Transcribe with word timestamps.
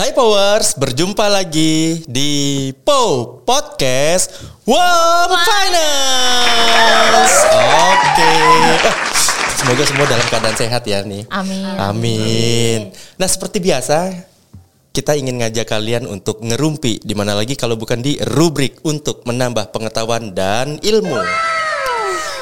Hai 0.00 0.16
Powers, 0.16 0.80
berjumpa 0.80 1.28
lagi 1.28 2.00
di 2.08 2.72
POW 2.72 3.44
Podcast 3.44 4.32
One 4.64 5.36
Finance. 5.44 7.36
Oke. 7.52 8.32
Wah, 8.80 8.96
Semoga 9.60 9.84
semua 9.84 10.08
dalam 10.08 10.24
keadaan 10.32 10.56
sehat 10.56 10.88
ya 10.88 11.04
nih. 11.04 11.28
Amin. 11.28 11.76
Amin. 11.76 12.78
Nah, 13.20 13.28
seperti 13.28 13.60
biasa, 13.60 14.24
kita 14.88 15.20
ingin 15.20 15.36
ngajak 15.44 15.68
kalian 15.68 16.08
untuk 16.08 16.40
ngerumpi 16.40 17.04
di 17.04 17.12
mana 17.12 17.36
lagi 17.36 17.52
kalau 17.52 17.76
bukan 17.76 18.00
di 18.00 18.16
rubrik 18.24 18.80
untuk 18.88 19.20
menambah 19.28 19.68
pengetahuan 19.68 20.32
dan 20.32 20.80
ilmu. 20.80 21.20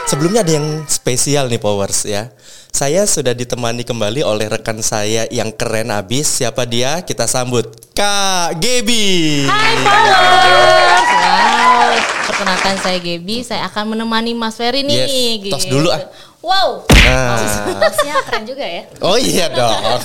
Sebelumnya 0.09 0.41
ada 0.41 0.57
yang 0.57 0.89
spesial 0.89 1.53
nih 1.53 1.61
Powers 1.61 2.09
ya. 2.09 2.33
Saya 2.73 3.05
sudah 3.05 3.37
ditemani 3.37 3.85
kembali 3.85 4.25
oleh 4.25 4.49
rekan 4.49 4.81
saya 4.81 5.29
yang 5.29 5.53
keren 5.53 5.93
abis. 5.93 6.41
Siapa 6.41 6.65
dia? 6.65 7.05
Kita 7.05 7.29
sambut 7.29 7.69
Kak 7.93 8.57
Gebi. 8.57 9.45
Hai 9.45 9.77
Powers. 9.85 11.09
Wow. 11.13 11.93
Perkenalkan 12.25 12.77
saya 12.81 12.99
Gebi. 13.05 13.45
Saya 13.45 13.69
akan 13.69 13.93
menemani 13.93 14.33
Mas 14.33 14.57
Ferry 14.57 14.81
nih. 14.81 14.97
Yes, 14.97 15.53
tos 15.53 15.69
dulu 15.69 15.93
ah. 15.93 16.01
Wow. 16.39 16.87
Nah. 16.87 17.35
Hostnya 17.83 18.15
keren 18.23 18.47
juga 18.47 18.63
ya. 18.63 18.87
Oh 19.03 19.19
iya 19.19 19.51
dong. 19.51 19.75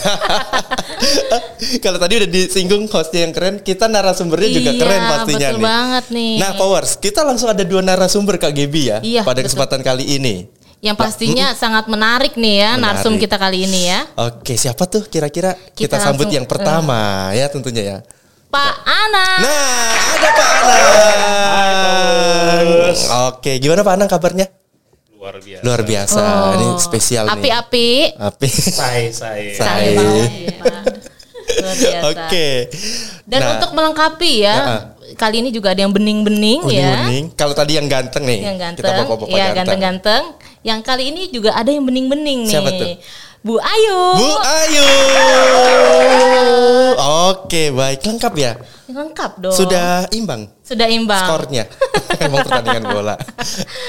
Kalau 1.83 1.97
tadi 1.97 2.13
udah 2.17 2.25
disinggung 2.25 2.89
hostnya 2.89 3.21
yang 3.21 3.31
keren, 3.31 3.59
kita 3.59 3.85
narasumbernya 3.85 4.49
juga 4.49 4.71
Iya, 4.73 4.79
keren 4.81 5.01
pastinya 5.05 5.47
betul 5.47 5.53
nih. 5.53 5.63
banget 5.63 6.05
nih. 6.09 6.33
Nah, 6.41 6.51
Powers, 6.57 6.91
kita 6.97 7.21
langsung 7.21 7.47
ada 7.47 7.61
dua 7.61 7.79
narasumber 7.79 8.35
Kak 8.37 8.49
Gebi 8.49 8.89
ya 8.89 8.97
Iya, 8.99 9.21
pada 9.21 9.39
betul. 9.39 9.53
kesempatan 9.53 9.79
kali 9.81 10.03
ini. 10.11 10.49
Yang 10.81 10.95
pastinya 10.99 11.53
sangat 11.53 11.87
menarik 11.87 12.35
nih 12.35 12.55
ya 12.59 12.69
Menarik. 12.75 12.99
narsum 12.99 13.13
kita 13.15 13.37
kali 13.37 13.63
ini 13.63 13.87
ya. 13.87 14.03
Oke, 14.19 14.57
siapa 14.57 14.83
tuh 14.83 15.05
kira-kira 15.05 15.53
kita, 15.71 15.87
Kita 15.87 15.95
sambut 16.01 16.27
langsung, 16.27 16.37
yang 16.41 16.43
pertama 16.43 17.29
ya 17.31 17.47
tentunya 17.47 17.83
ya. 17.85 17.97
Pak 18.49 18.73
Ana. 18.83 19.27
Nah, 19.37 19.61
ada 20.11 20.29
Pak 20.29 20.49
Anang. 20.59 20.83
Oke, 23.31 23.57
gimana 23.57 23.81
Pak 23.81 23.93
Anang 23.95 24.07
kabarnya? 24.07 24.45
Luar 25.23 25.39
biasa. 25.39 25.61
Luar 25.63 25.81
biasa. 25.87 26.19
Oh. 26.19 26.51
Ini 26.51 26.65
spesial 26.83 27.23
nih. 27.23 27.33
Api-api. 27.39 27.89
Api. 28.19 28.47
Saya 28.51 29.07
saya. 29.07 29.51
Saya. 29.55 29.87
Iya. 29.87 30.59
Luar 31.63 31.75
biasa. 31.79 32.07
Oke. 32.11 32.47
Dan 33.23 33.39
Nah, 33.39 33.49
untuk 33.55 33.71
melengkapi 33.71 34.31
ya, 34.43 34.55
Nah. 34.59 34.81
kali 35.15 35.39
ini 35.39 35.49
juga 35.55 35.71
ada 35.71 35.79
yang 35.79 35.95
bening-bening 35.95 36.59
ya. 36.67 37.07
Uning-uning. 37.07 37.25
Kalau 37.39 37.55
tadi 37.55 37.79
yang 37.79 37.87
ganteng 37.87 38.27
nih. 38.27 38.39
Yang 38.43 38.57
ganteng, 38.59 38.83
Kita 38.83 38.91
bapak-bapak 38.99 39.31
ya 39.31 39.35
ganteng. 39.39 39.55
ganteng-ganteng. 39.63 40.23
Yang 40.63 40.79
kali 40.83 41.03
ini 41.07 41.21
juga 41.31 41.49
ada 41.55 41.71
yang 41.71 41.83
bening-bening 41.87 42.39
nih. 42.43 42.51
Siapa 42.51 42.69
tuh? 42.75 42.87
Bu 43.43 43.59
Ayu. 43.59 43.99
Bu 44.15 44.29
Ayu. 44.39 44.85
Oke, 47.27 47.69
baik. 47.69 47.99
Lengkap 48.01 48.33
ya? 48.35 48.55
Lengkap 48.87 49.31
dong. 49.37 49.51
Sudah 49.51 50.07
imbang 50.09 50.47
Sudah 50.61 50.87
imbang. 50.87 51.25
skornya. 51.25 51.67
Emang 52.23 52.39
pertandingan 52.39 52.83
bola. 52.85 53.15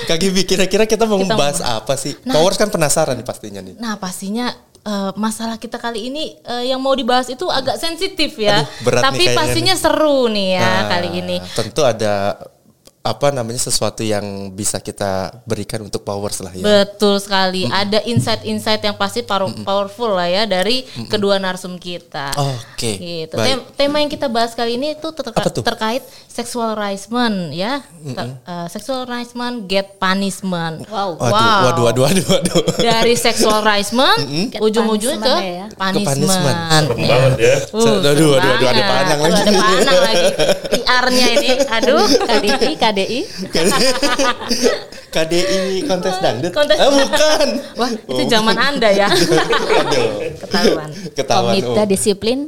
Kak 0.05 0.19
Gibi, 0.19 0.43
kira-kira 0.43 0.85
kita 0.85 1.05
mau 1.05 1.15
Kita 1.17 1.31
membahas 1.31 1.59
mau- 1.61 1.79
apa 1.79 1.95
sih? 1.95 2.19
Powers 2.25 2.57
kan 2.57 2.67
penasaran 2.67 3.15
nih 3.15 3.23
pastinya 3.23 3.61
nih. 3.61 3.79
Nah 3.79 3.95
pastinya 3.95 4.51
eh, 4.81 5.11
masalah 5.15 5.55
kita 5.55 5.79
kali 5.79 6.09
ini 6.09 6.35
eh, 6.37 6.75
yang 6.75 6.83
mau 6.83 6.93
dibahas 6.93 7.29
itu 7.29 7.47
agak 7.47 7.77
sensitif 7.77 8.35
ya. 8.35 8.59
Aduh, 8.59 8.67
berat 8.83 9.03
nih 9.07 9.07
Tapi 9.07 9.25
pastinya 9.35 9.75
seru 9.77 10.27
nih 10.27 10.49
ya 10.57 10.67
Nah, 10.67 10.83
kali 10.91 11.09
ini. 11.15 11.37
Tentu 11.53 11.87
ada 11.87 12.35
apa 13.05 13.29
namanya 13.29 13.61
sesuatu 13.61 14.01
yang 14.01 14.25
bisa 14.49 14.81
kita 14.81 15.29
berikan 15.45 15.77
untuk 15.79 16.01
Powers 16.01 16.41
lah 16.41 16.49
ya. 16.51 16.65
Betul 16.65 17.21
sekali. 17.21 17.69
Ada 17.69 18.01
insight-insight 18.03 18.81
yang 18.81 18.97
pasti 18.97 19.21
power- 19.21 19.53
powerful 19.61 20.09
lah 20.11 20.25
ya 20.25 20.49
dari 20.49 20.81
kedua 21.05 21.37
narsum 21.37 21.77
kita. 21.77 22.33
Oke, 22.33 22.97
Gitu. 22.97 23.37
baik. 23.37 23.45
Tem- 23.45 23.65
tema 23.77 24.01
yang 24.01 24.09
kita 24.09 24.25
bahas 24.25 24.57
kali 24.57 24.81
ini 24.81 24.97
itu 24.97 25.05
terka- 25.13 25.37
Apa 25.37 25.53
tuh? 25.53 25.61
terkait 25.61 26.01
sexual 26.27 26.73
harassment 26.73 27.53
ya. 27.53 27.85
Ter- 28.07 28.41
eh, 28.41 28.67
sexual 28.69 29.05
harassment 29.05 29.69
get 29.69 30.01
punishment. 30.01 30.89
Wow. 30.89 31.21
Waduh, 31.21 31.37
waduh, 31.63 31.83
waduh, 31.85 32.03
waduh, 32.09 32.25
waduh. 32.25 32.65
Dari 32.81 33.21
sexual 33.21 33.61
harassment 33.61 34.17
ujung-ujungnya 34.57 35.21
ke 35.21 35.29
punishment 35.29 35.53
ya. 35.53 35.67
punishment. 35.77 36.09
punishment. 36.25 36.59
Serem 36.73 36.99
banget 37.05 37.33
ya. 37.37 37.55
Uh, 37.69 37.85
Aduh, 37.85 38.01
seru 38.01 38.33
aduh, 38.33 38.33
aduh, 38.41 38.67
ada 38.67 38.83
panang 38.83 39.19
Aduh, 39.21 39.29
lagi. 39.29 39.45
Ada 39.45 39.61
panang 39.61 40.01
lagi. 40.01 40.27
PR-nya 40.73 41.27
ini. 41.31 41.49
Aduh. 41.69 42.05
KDI, 42.25 42.73
KDI. 42.75 42.93
KDI 45.11 45.83
kontes 45.91 46.15
dangdut. 46.19 46.53
Kontes- 46.55 46.79
Eh, 46.79 46.91
bukan. 46.91 47.49
Wah, 47.79 47.91
itu 47.91 48.23
zaman 48.31 48.57
Anda 48.59 48.91
ya. 48.91 49.09
Aduh. 49.81 50.09
Ketahuan. 50.43 50.91
Ketahuan. 51.15 51.53
Komite 51.55 51.83
oh. 51.83 51.87
disiplin. 51.87 52.39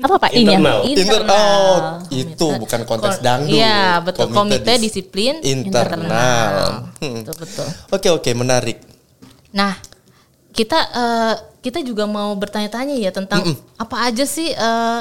Apa 0.00 0.14
Pak 0.20 0.30
I-nya? 0.32 0.56
Internal. 0.60 0.78
Inter 0.86 1.20
oh, 1.26 1.76
itu 2.12 2.46
bukan 2.60 2.80
kontes 2.86 3.18
Kon- 3.18 3.24
dangdut. 3.24 3.56
Iya, 3.56 4.00
betul. 4.04 4.28
Komite, 4.30 4.72
dis- 4.76 4.82
Disiplin 4.92 5.34
internal. 5.42 6.86
Hmm. 7.00 7.24
Betul, 7.24 7.34
betul. 7.44 7.66
Oke, 7.92 8.08
oke, 8.12 8.30
menarik. 8.36 8.78
Nah, 9.56 9.76
kita 10.52 10.78
eh, 10.92 11.34
kita 11.60 11.82
juga 11.82 12.06
mau 12.06 12.30
bertanya-tanya 12.38 12.94
ya 12.94 13.10
tentang 13.10 13.42
apa 13.76 13.96
aja 14.06 14.24
sih 14.24 14.54
eh, 14.54 15.00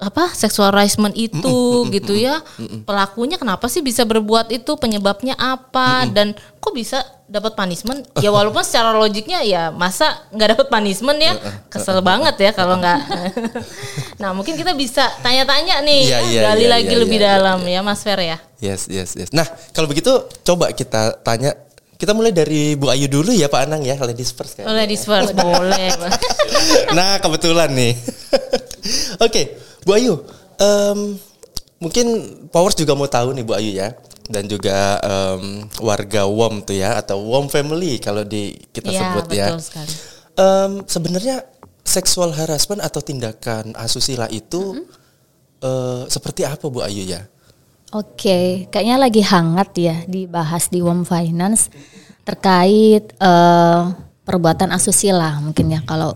apa 0.00 0.32
sexual 0.32 0.72
harassment 0.72 1.12
itu 1.12 1.86
gitu 1.92 2.16
ya. 2.16 2.40
Pelakunya 2.88 3.36
kenapa 3.36 3.68
sih 3.68 3.84
bisa 3.84 4.08
berbuat 4.08 4.48
itu? 4.48 4.72
Penyebabnya 4.80 5.36
apa? 5.36 6.08
Dan 6.08 6.32
kok 6.58 6.72
bisa 6.72 7.04
dapat 7.30 7.54
punishment? 7.54 8.08
Ya 8.18 8.34
walaupun 8.34 8.64
secara 8.66 8.96
logiknya 8.96 9.44
ya 9.46 9.70
masa 9.70 10.26
nggak 10.34 10.56
dapat 10.56 10.66
punishment 10.72 11.20
ya? 11.20 11.36
Kesel 11.70 12.00
banget 12.02 12.34
ya 12.40 12.50
kalau 12.50 12.80
nggak. 12.80 13.00
nah, 14.20 14.34
mungkin 14.34 14.58
kita 14.58 14.74
bisa 14.74 15.06
tanya-tanya 15.22 15.84
nih, 15.84 16.02
Iya, 16.10 16.18
iya, 16.26 16.40
gali 16.50 16.64
iya, 16.66 16.70
lagi 16.74 16.94
iya, 16.96 17.00
lebih 17.04 17.18
iya, 17.20 17.28
dalam 17.36 17.60
ya 17.68 17.80
Mas 17.84 18.02
Fer 18.02 18.18
ya. 18.18 18.36
Yes, 18.60 18.90
yes, 18.90 19.16
yes. 19.16 19.30
Nah, 19.32 19.46
kalau 19.72 19.88
begitu 19.88 20.10
coba 20.44 20.74
kita 20.74 21.16
tanya 21.24 21.56
kita 22.00 22.16
mulai 22.16 22.32
dari 22.32 22.80
Bu 22.80 22.88
Ayu 22.88 23.12
dulu 23.12 23.28
ya 23.28 23.52
Pak 23.52 23.68
Anang 23.68 23.84
ya, 23.84 24.00
ladies 24.00 24.32
first 24.32 24.56
kayaknya. 24.56 24.72
Ladies 24.72 25.04
first 25.04 25.36
boleh. 25.36 25.92
nah 26.96 27.20
kebetulan 27.20 27.68
nih. 27.76 27.92
Oke, 29.28 29.60
Bu 29.84 29.92
Ayu, 29.92 30.16
em, 30.56 31.20
mungkin 31.76 32.06
Powers 32.48 32.72
juga 32.72 32.96
mau 32.96 33.04
tahu 33.04 33.36
nih 33.36 33.44
Bu 33.44 33.52
Ayu 33.52 33.76
ya, 33.76 33.92
dan 34.32 34.48
juga 34.48 34.96
em, 35.04 35.68
warga 35.76 36.24
WOM 36.24 36.64
tuh 36.64 36.80
ya 36.80 36.96
atau 36.96 37.20
WOM 37.20 37.52
family 37.52 38.00
kalau 38.00 38.24
di 38.24 38.56
kita 38.72 38.88
Iya, 38.88 39.00
sebut 39.04 39.26
ya. 39.28 39.46
betul 39.52 39.60
sekali. 39.60 39.92
Em, 40.40 40.72
sebenarnya 40.88 41.36
seksual 41.84 42.32
harassment 42.32 42.80
atau 42.80 43.04
tindakan 43.04 43.76
asusila 43.76 44.24
itu 44.32 44.88
eh, 45.60 46.02
seperti 46.08 46.48
apa 46.48 46.64
Bu 46.72 46.80
Ayu 46.80 47.04
ya? 47.04 47.28
Oke, 47.90 48.70
kayaknya 48.70 48.96
lagi 49.02 49.18
hangat 49.18 49.70
ya 49.74 49.96
dibahas 50.06 50.70
di 50.70 50.78
WOM 50.78 51.02
Finance 51.02 51.74
terkait 52.22 53.10
eh, 53.18 53.80
perbuatan 54.22 54.70
asusila 54.70 55.42
mungkin 55.42 55.74
ya 55.74 55.82
kalau 55.82 56.14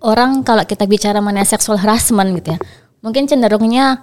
orang 0.00 0.40
kalau 0.40 0.64
kita 0.64 0.88
bicara 0.88 1.20
mengenai 1.20 1.44
seksual 1.44 1.76
harassment 1.76 2.32
gitu 2.40 2.56
ya, 2.56 2.58
mungkin 3.04 3.28
cenderungnya 3.28 4.00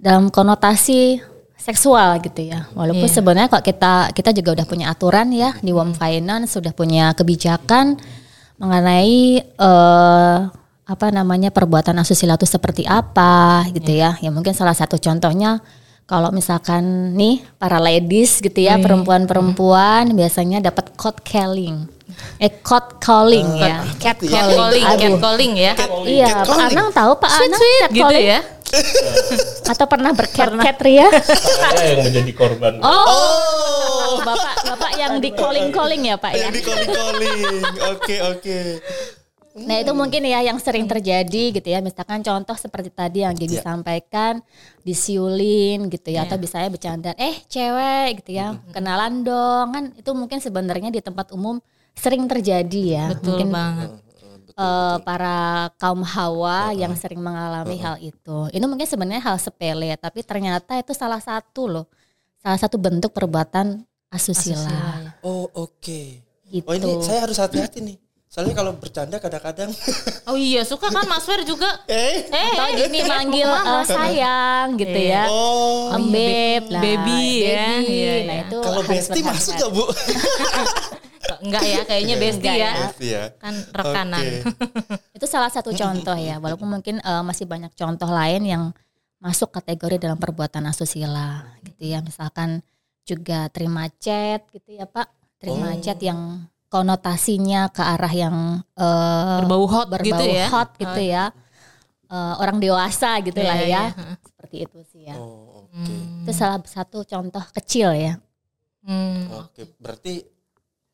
dalam 0.00 0.32
konotasi 0.32 1.20
seksual 1.60 2.16
gitu 2.24 2.48
ya. 2.48 2.64
Walaupun 2.72 3.06
Iya. 3.06 3.16
sebenarnya 3.20 3.48
kok 3.52 3.64
kita 3.68 3.92
kita 4.16 4.30
juga 4.32 4.56
udah 4.56 4.66
punya 4.66 4.86
aturan 4.88 5.28
ya 5.36 5.52
di 5.60 5.68
WOM 5.68 5.92
Finance 5.92 6.56
sudah 6.56 6.72
punya 6.72 7.12
kebijakan 7.12 8.00
mengenai 8.56 9.44
eh, 9.44 10.38
apa 10.82 11.06
namanya 11.12 11.52
perbuatan 11.52 12.00
asusila 12.00 12.40
itu 12.40 12.48
seperti 12.48 12.88
apa 12.88 13.68
gitu 13.76 13.92
ya. 14.00 14.16
Ya 14.24 14.32
mungkin 14.32 14.56
salah 14.56 14.72
satu 14.72 14.96
contohnya 14.96 15.60
kalau 16.12 16.28
misalkan 16.28 17.16
nih 17.16 17.40
para 17.56 17.80
ladies 17.80 18.44
gitu 18.44 18.60
ya 18.60 18.76
perempuan-perempuan 18.76 20.12
biasanya 20.12 20.60
dapat 20.60 20.92
cold 21.00 21.24
calling. 21.24 21.88
Eh 22.36 22.60
cold 22.60 23.00
calling 23.00 23.48
ya. 23.56 23.80
Cat 23.96 24.20
Catcalling, 24.20 24.84
Aduh. 24.84 25.16
catcalling 25.16 25.52
ya. 25.56 25.72
Iya, 26.04 26.44
Pak. 26.44 26.68
Anang 26.68 26.92
tahu 26.92 27.16
Pak 27.16 27.32
Anang 27.32 27.56
sweet 27.56 27.88
gitu 27.96 28.04
catcalling? 28.04 28.28
ya. 28.28 28.40
Atau 29.72 29.86
pernah 29.88 30.12
bercat-cat 30.12 30.78
Ria? 30.84 31.08
Saya 31.16 31.80
yang 31.96 32.04
menjadi 32.04 32.32
korban. 32.36 32.76
Oh, 32.84 34.20
Bapak 34.20 34.68
Bapak 34.68 34.92
yang 35.00 35.16
di 35.16 35.32
calling-calling 35.32 36.12
ya 36.12 36.20
Pak 36.20 36.32
ya. 36.36 36.52
Yang 36.52 36.52
di 36.52 36.62
calling-calling. 36.68 37.40
Oke, 37.96 38.16
oke. 38.20 38.58
Nah 39.52 39.76
itu 39.78 39.92
mungkin 39.92 40.24
ya 40.24 40.40
yang 40.40 40.56
sering 40.56 40.88
terjadi 40.88 41.52
gitu 41.52 41.68
ya. 41.68 41.84
Misalkan 41.84 42.24
contoh 42.24 42.56
seperti 42.56 42.88
tadi 42.88 43.20
yang 43.20 43.36
Gibi 43.36 43.60
Ya. 43.60 43.64
sampaikan 43.64 44.40
disiulin 44.82 45.92
gitu 45.92 46.08
ya. 46.08 46.24
Atau 46.24 46.40
misalnya 46.40 46.70
bercanda, 46.72 47.10
eh 47.16 47.36
cewek 47.46 48.24
gitu 48.24 48.30
ya. 48.32 48.56
Kenalan 48.72 49.20
dong 49.20 49.66
kan 49.72 49.84
itu 49.92 50.10
mungkin 50.12 50.38
sebenarnya 50.40 50.88
di 50.88 51.00
tempat 51.00 51.32
umum 51.32 51.60
sering 51.92 52.24
terjadi 52.24 52.80
ya. 52.82 53.06
Betul 53.12 53.26
mungkin 53.28 53.48
banget. 53.52 53.88
eh, 54.52 54.96
para 55.00 55.72
kaum 55.80 56.04
hawa 56.04 56.76
yang 56.76 56.92
sering 56.92 57.20
mengalami 57.20 57.80
hal 57.80 57.96
itu. 57.96 58.52
Itu 58.52 58.64
mungkin 58.68 58.84
sebenarnya 58.84 59.24
hal 59.24 59.40
sepele, 59.40 59.96
tapi 59.96 60.20
ternyata 60.20 60.76
itu 60.76 60.92
salah 60.92 61.24
satu 61.24 61.72
loh, 61.72 61.86
salah 62.36 62.60
satu 62.60 62.76
bentuk 62.76 63.16
perbuatan 63.16 63.80
asusila. 64.12 64.60
Asusila, 64.60 64.92
ya. 65.08 65.10
Oh, 65.24 65.48
oke. 65.56 66.20
Gitu. 66.52 66.68
Oh, 66.68 66.76
ini 66.76 67.00
saya 67.00 67.24
harus 67.24 67.40
hati-hati 67.40 67.80
nih. 67.80 67.96
Soalnya 68.32 68.56
kalau 68.56 68.72
bercanda 68.72 69.20
kadang-kadang 69.20 69.68
Oh 70.28 70.34
iya, 70.34 70.64
suka 70.64 70.88
kan 70.88 71.04
Mas 71.04 71.20
Fer 71.22 71.44
juga. 71.44 71.68
eh 71.84 72.24
Eh, 72.24 72.48
Atau 72.50 72.64
eh, 72.64 72.72
gini 72.80 72.98
manggil 73.04 73.44
eh, 73.60 73.84
sayang 73.84 74.68
gitu 74.74 74.96
Iya. 74.96 75.22
ya. 75.22 75.24
oh 75.28 75.92
Om 75.92 76.04
Beb 76.08 76.64
lah, 76.66 76.80
Baby 76.80 77.20
ya. 77.44 77.60
baby. 77.76 77.92
Iya, 77.92 78.14
Nah 78.24 78.34
iya. 78.34 78.42
itu 78.42 78.58
kalau 78.58 78.80
berhati-hati. 78.82 79.20
masuk 79.22 79.52
gak 79.54 79.70
bu? 79.70 79.84
enggak 81.42 81.62
ya, 81.62 81.80
kayaknya 81.84 82.14
bestie 82.16 82.40
Enggak 82.40 82.56
ya. 82.56 82.72
ya. 82.72 82.88
Ya. 82.98 83.22
Kan 83.36 83.54
rekanan. 83.68 84.22
Oke. 84.22 84.38
Itu 85.16 85.26
salah 85.26 85.50
satu 85.50 85.70
contoh 85.72 86.16
ya, 86.16 86.38
walaupun 86.38 86.68
mungkin 86.70 86.96
eh, 86.98 87.22
masih 87.22 87.44
banyak 87.44 87.72
contoh 87.72 88.08
lain 88.08 88.42
yang 88.42 88.64
masuk 89.18 89.52
kategori 89.52 90.00
dalam 90.00 90.16
perbuatan 90.16 90.66
asusila 90.66 91.46
gitu 91.62 91.84
ya. 91.84 92.00
Misalkan 92.00 92.64
juga 93.02 93.46
terima 93.48 93.90
chat 93.92 94.46
gitu 94.48 94.72
ya 94.72 94.86
Pak, 94.86 95.08
terima 95.36 95.74
Oh. 95.74 95.78
chat 95.78 95.98
yang 95.98 96.46
konotasinya 96.72 97.68
ke 97.68 97.84
arah 97.84 98.08
yang 98.08 98.36
eh, 98.72 99.38
Berbau 99.44 99.68
hot 99.68 99.86
berbau 99.92 100.08
gitu 100.08 100.24
ya. 100.24 100.46
hot 100.48 100.70
gitu 100.80 101.00
ya. 101.04 101.24
Eh, 102.08 102.34
orang 102.40 102.56
dewasa 102.56 103.20
gitu 103.20 103.40
Iya, 103.40 103.48
lah 103.52 103.58
ya. 103.60 103.66
iya. 103.68 103.82
Seperti 104.24 104.56
itu 104.64 104.78
sih 104.88 105.02
ya. 105.04 105.16
Oh 105.20 105.68
oke. 105.68 105.76
Hmm. 105.76 106.24
Itu 106.24 106.32
salah 106.32 106.60
satu 106.64 107.04
contoh 107.04 107.44
kecil 107.52 107.92
ya. 107.92 108.14
Hmm. 108.82 109.28
Oke, 109.44 109.68
berarti 109.78 110.24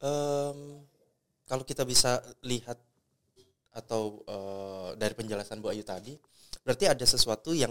em, 0.03 0.59
kalau 1.49 1.65
kita 1.65 1.87
bisa 1.87 2.19
lihat 2.45 2.77
atau 3.73 4.23
eh, 4.27 4.89
dari 4.99 5.15
penjelasan 5.15 5.63
Bu 5.63 5.71
Ayu 5.71 5.87
tadi, 5.87 6.19
berarti 6.67 6.85
ada 6.91 7.07
sesuatu 7.07 7.55
yang 7.55 7.71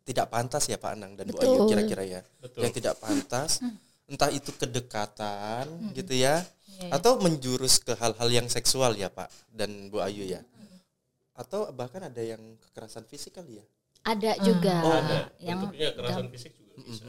tidak 0.00 0.32
pantas 0.32 0.64
ya 0.66 0.80
Pak 0.80 0.96
Anang 0.96 1.12
dan 1.14 1.28
Bu 1.28 1.38
Ayu 1.38 1.50
Betul. 1.60 1.68
kira-kira 1.70 2.02
ya, 2.08 2.20
Betul. 2.40 2.66
yang 2.66 2.72
tidak 2.72 2.94
pantas, 2.98 3.60
entah 4.08 4.30
itu 4.32 4.50
kedekatan 4.56 5.68
gitu 5.92 6.16
ya, 6.16 6.40
Iya, 6.80 6.88
iya. 6.88 6.92
atau 6.96 7.20
menjurus 7.20 7.76
ke 7.78 7.92
hal-hal 7.92 8.28
yang 8.32 8.48
seksual 8.48 8.96
ya 8.96 9.12
Pak 9.12 9.28
dan 9.52 9.92
Bu 9.92 10.00
Ayu 10.00 10.24
ya, 10.24 10.40
atau 11.36 11.68
bahkan 11.70 12.00
ada 12.00 12.22
yang 12.24 12.40
kekerasan 12.56 13.04
fisik 13.04 13.36
kali 13.36 13.60
ya. 13.60 13.64
Ada 14.00 14.40
juga 14.40 14.74
Oh, 14.80 14.96
ada. 14.96 15.28
yang 15.38 15.60
Bentuknya 15.60 15.92
kekerasan 15.92 16.26
fisik 16.32 16.52
juga 16.56 16.72
bisa. 16.80 17.04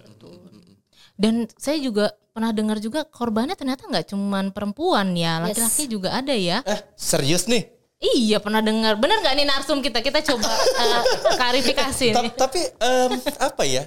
Dan 1.16 1.48
saya 1.56 1.78
juga 1.80 2.12
pernah 2.32 2.52
dengar 2.52 2.84
juga 2.84 3.08
korbannya 3.08 3.56
ternyata 3.56 3.88
nggak 3.88 4.12
cuman 4.12 4.52
perempuan 4.52 5.16
ya, 5.16 5.40
Yes. 5.40 5.56
laki-laki 5.56 5.84
juga 5.88 6.10
ada 6.12 6.36
ya. 6.36 6.60
Eh 6.68 6.80
serius 7.00 7.48
nih? 7.48 7.68
Iya 8.02 8.42
pernah 8.42 8.60
dengar. 8.60 8.98
Benar 8.98 9.22
nggak 9.22 9.36
nih 9.38 9.46
narsum 9.46 9.80
kita? 9.80 10.02
Kita 10.02 10.20
coba 10.26 10.50
eh, 10.52 11.02
klarifikasi 11.38 12.08
tapi 12.34 12.60
em, 12.60 13.12
apa 13.38 13.64
ya? 13.64 13.86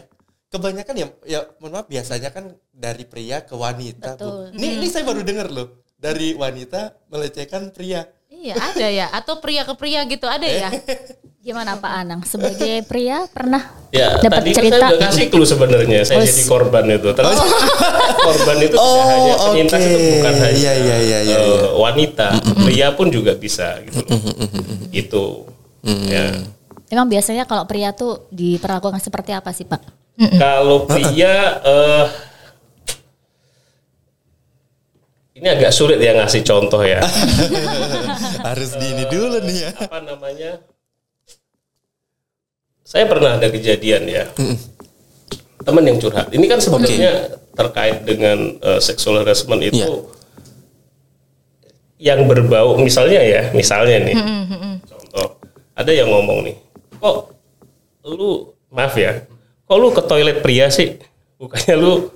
Kebanyakan 0.55 0.95
ya, 0.95 1.07
ya 1.27 1.41
mohon 1.59 1.75
maaf 1.75 1.91
biasanya 1.91 2.31
kan 2.31 2.47
dari 2.71 3.03
pria 3.03 3.43
ke 3.43 3.59
wanita. 3.59 4.15
Bu. 4.15 4.23
Betul. 4.23 4.43
Ini, 4.55 4.69
ini 4.79 4.87
saya 4.87 5.03
baru 5.03 5.27
dengar 5.27 5.51
loh 5.51 5.83
dari 5.99 6.31
wanita 6.33 6.95
melecehkan 7.11 7.75
pria. 7.75 8.07
Iya 8.31 8.55
ada 8.55 8.87
ya. 8.87 9.07
Atau 9.11 9.43
pria 9.43 9.67
ke 9.67 9.75
pria 9.75 10.07
gitu 10.07 10.31
ada 10.31 10.47
ya. 10.47 10.71
gimana 11.45 11.77
Pak 11.77 11.93
Anang 11.93 12.21
sebagai 12.25 12.89
pria 12.89 13.29
pernah 13.29 13.69
Ya, 13.93 14.17
dapat 14.17 14.49
tadi 14.49 14.57
cerita 14.57 14.81
saya 14.81 14.97
udah 14.97 15.01
kasih 15.11 15.27
clue 15.29 15.45
sebenarnya. 15.45 16.01
Saya 16.03 16.17
Oh, 16.17 16.25
jadi 16.25 16.43
korban 16.47 16.85
itu. 16.89 17.09
Ternyata 17.13 17.45
korban 18.31 18.57
itu 18.65 18.77
Oh, 18.79 18.89
tidak 18.89 19.07
hanya 19.13 19.35
penyintas 19.43 19.81
oke. 19.83 19.91
itu 19.91 19.99
bukan 20.17 20.35
hanya 20.41 20.55
Iya, 20.57 20.73
iya, 20.73 20.97
iya, 20.99 21.19
iya, 21.21 21.37
eh, 21.37 21.51
iya. 21.53 21.69
wanita, 21.75 22.29
pria 22.63 22.89
pun 22.97 23.07
juga 23.11 23.37
bisa 23.37 23.77
gitu. 23.85 24.01
itu. 24.89 25.25
Ya. 26.09 26.33
Emang 26.89 27.11
biasanya 27.11 27.45
kalau 27.45 27.67
pria 27.67 27.93
tuh 27.93 28.25
diperlakukan 28.31 29.03
seperti 29.03 29.37
apa 29.37 29.53
sih 29.53 29.67
Pak? 29.67 30.04
Kalau 30.15 30.87
pria 30.87 31.35
eh 31.61 32.07
ini 35.35 35.49
agak 35.51 35.75
sulit 35.75 35.99
ya 35.99 36.15
ngasih 36.15 36.47
contoh 36.47 36.79
ya. 36.81 37.03
Harus 38.47 38.79
di 38.79 38.87
ini 38.87 39.05
dulu 39.11 39.43
nih 39.43 39.57
ya. 39.61 39.71
Apa 39.75 39.99
namanya? 39.99 40.63
Saya 42.81 43.11
pernah 43.11 43.35
ada 43.35 43.51
kejadian 43.51 44.07
ya. 44.07 44.25
Teman 45.67 45.83
yang 45.83 45.99
curhat. 45.99 46.31
Ini 46.31 46.47
kan 46.47 46.63
sebenarnya 46.63 47.35
terkait 47.51 48.07
dengan 48.07 48.55
eh, 48.57 48.79
sexual 48.79 49.21
harassment 49.21 49.63
itu 49.63 49.83
Iya. 49.83 49.89
yang 52.15 52.29
berbau 52.29 52.77
misalnya 52.79 53.19
ya, 53.19 53.43
misalnya 53.51 53.97
nih. 54.03 54.17
Contoh, 54.85 55.39
ada 55.73 55.89
yang 55.89 56.11
ngomong 56.11 56.45
nih, 56.45 56.57
"Kok 57.01 57.17
lu 58.13 58.53
maaf 58.69 58.93
ya, 58.95 59.25
kok 59.65 59.77
lu 59.81 59.89
ke 59.93 60.03
toilet 60.05 60.39
pria 60.45 60.69
sih? 60.69 61.01
Bukannya 61.41 61.75
lu 61.77 62.09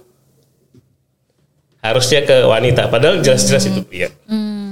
harusnya 1.78 2.20
ke 2.26 2.36
wanita, 2.46 2.90
padahal 2.92 3.20
jelas-jelas 3.24 3.64
itu 3.68 3.80
pria." 3.82 4.08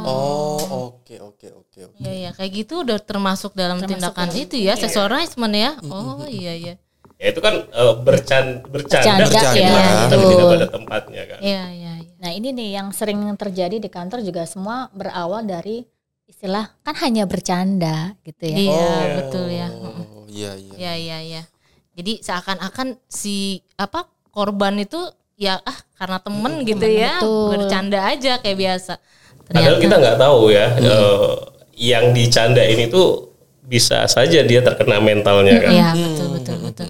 Oh, 0.01 0.61
oke 0.97 1.15
oke 1.21 1.47
oke 1.53 1.79
oke. 1.93 1.99
Iya 2.01 2.13
iya 2.17 2.31
kayak 2.33 2.51
gitu 2.65 2.83
udah 2.83 2.97
termasuk 2.97 3.53
dalam 3.53 3.79
tindakan 3.85 4.33
itu 4.33 4.57
ya 4.57 4.75
sexual 4.75 5.13
harassment 5.13 5.53
ya. 5.53 5.77
Oh 5.93 6.25
iya 6.25 6.57
iya. 6.57 6.75
Ya 7.21 7.37
itu 7.37 7.41
kan 7.45 7.69
eh, 7.69 7.95
bercan 8.01 8.65
Bercanda, 8.65 9.29
bercanda, 9.29 9.61
ya, 9.61 10.09
tapi 10.09 10.25
betul. 10.25 10.33
tidak 10.33 10.47
pada 10.49 10.67
tempatnya 10.73 11.23
kan. 11.29 11.39
Iya 11.45 11.65
iya 11.69 11.93
iya. 12.01 12.13
Nah 12.17 12.31
ini 12.33 12.49
nih 12.57 12.69
yang 12.81 12.89
sering 12.97 13.21
terjadi 13.37 13.77
di 13.77 13.89
kantor 13.93 14.25
juga 14.25 14.49
semua 14.49 14.89
berawal 14.97 15.45
dari 15.45 15.85
istilah 16.25 16.73
kan 16.81 16.97
hanya 17.05 17.29
bercanda 17.29 18.17
gitu 18.25 18.49
ya. 18.49 18.57
Iya 18.57 18.91
betul 19.21 19.47
ya. 19.53 19.69
Oh, 19.69 20.25
iya 20.33 20.53
iya. 20.57 20.75
Iya 20.81 20.93
iya 20.97 21.19
iya. 21.21 21.43
Jadi 22.01 22.25
seakan-akan 22.25 22.97
si 23.13 23.61
apa 23.77 24.09
korban 24.33 24.81
itu 24.81 24.97
ya 25.37 25.61
ah 25.61 25.77
karena 26.01 26.17
temen 26.17 26.65
gitu 26.65 26.87
ya 26.89 27.21
betul. 27.21 27.49
bercanda 27.53 28.09
aja 28.09 28.41
kayak 28.41 28.57
biasa. 28.57 28.97
Padahal 29.45 29.77
Ternyata 29.77 29.83
kita 29.85 29.95
nggak 30.01 30.17
tahu 30.17 30.41
ya, 30.49 30.67
eh, 30.81 31.31
yang 31.77 32.05
dicandain 32.17 32.81
itu 32.89 33.03
bisa 33.69 34.09
saja 34.09 34.41
dia 34.49 34.65
terkena 34.65 34.97
mentalnya 34.97 35.61
kan. 35.61 35.73
Iya 35.77 35.89
betul 35.93 36.27
betul 36.41 36.57
betul. 36.65 36.89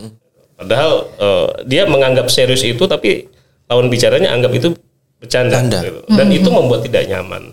Padahal 0.55 0.93
eh, 1.19 1.49
dia 1.67 1.83
menganggap 1.91 2.31
serius 2.31 2.63
itu, 2.63 2.87
tapi 2.87 3.27
lawan 3.67 3.91
bicaranya 3.91 4.31
anggap 4.31 4.55
itu 4.55 4.79
bercanda. 5.19 5.59
Gitu. 5.67 6.07
Dan 6.07 6.31
itu 6.31 6.49
membuat 6.55 6.87
tidak 6.87 7.11
nyaman 7.11 7.51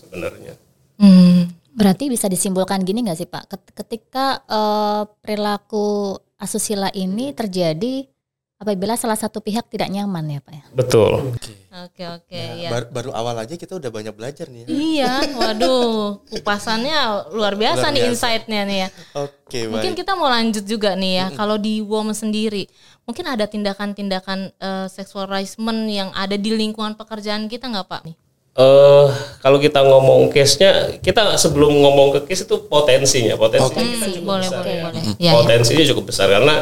sebenarnya. 0.00 0.52
Hmm. 0.96 1.52
Berarti 1.76 2.08
bisa 2.08 2.24
disimpulkan 2.24 2.80
gini 2.88 3.04
nggak 3.04 3.20
sih 3.20 3.28
Pak? 3.28 3.52
Ket- 3.52 3.72
Ketika 3.84 4.40
eh, 4.48 5.02
perilaku 5.20 6.16
asusila 6.36 6.92
ini 6.92 7.32
terjadi 7.32 8.08
apabila 8.56 8.96
salah 8.96 9.14
satu 9.14 9.38
pihak 9.38 9.68
tidak 9.68 9.88
nyaman 9.88 10.24
ya 10.26 10.40
Pak 10.40 10.52
ya. 10.52 10.64
Betul. 10.72 11.36
Oke 11.76 12.08
oke 12.08 12.32
Nah, 12.32 12.56
ya. 12.56 12.70
baru, 12.72 12.86
baru 12.88 13.10
awal 13.12 13.36
aja 13.36 13.52
kita 13.52 13.76
udah 13.76 13.90
banyak 13.90 14.16
belajar 14.16 14.48
nih 14.48 14.64
ya. 14.64 14.66
Iya, 14.66 15.12
waduh, 15.36 16.24
kupasannya 16.26 16.96
luar 17.36 17.52
biasa 17.52 17.84
Luar 17.84 17.92
nih 17.92 18.00
biasa. 18.00 18.12
insight-nya 18.16 18.60
nih 18.64 18.78
ya. 18.78 18.88
Oke, 19.14 19.60
Mungkin 19.68 19.92
baik. 19.92 20.00
kita 20.00 20.12
mau 20.16 20.24
lanjut 20.26 20.64
juga 20.64 20.96
nih 20.96 21.12
ya. 21.14 21.26
Kalau 21.32 21.60
di 21.60 21.84
WOM 21.84 22.16
sendiri, 22.16 22.64
mungkin 23.04 23.28
ada 23.28 23.44
tindakan-tindakan 23.44 24.38
eh, 24.50 24.86
sexual 24.88 25.28
harassment 25.28 25.84
yang 25.86 26.08
ada 26.16 26.34
di 26.34 26.48
lingkungan 26.48 26.96
pekerjaan 26.96 27.46
kita 27.46 27.68
nggak 27.68 27.84
Pak? 27.86 28.00
Nih. 28.08 28.16
Eh 28.56 29.06
kalau 29.44 29.60
kita 29.60 29.84
ngomong 29.84 30.32
case-nya, 30.32 30.96
kita 31.04 31.36
sebelum 31.36 31.76
ngomong 31.76 32.16
ke 32.16 32.32
case 32.32 32.48
itu 32.48 32.56
potensinya, 32.66 33.36
potensinya 33.36 33.84
kita 33.84 34.08
cukup 34.16 34.24
boleh 34.24 34.48
besar 34.48 34.62
boleh 34.64 34.74
ya. 34.74 34.82
boleh. 34.88 35.02
Ya, 35.04 35.12
ya. 35.20 35.32
potensinya 35.36 35.84
cukup 35.92 36.04
besar 36.08 36.26
karena 36.32 36.54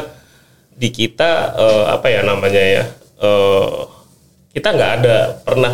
di 0.75 0.89
kita 0.91 1.55
eh, 1.55 1.85
apa 1.95 2.07
ya 2.11 2.21
namanya 2.27 2.63
ya 2.63 2.83
eh, 3.23 3.69
kita 4.51 4.67
nggak 4.75 4.91
ada 5.01 5.17
pernah 5.39 5.73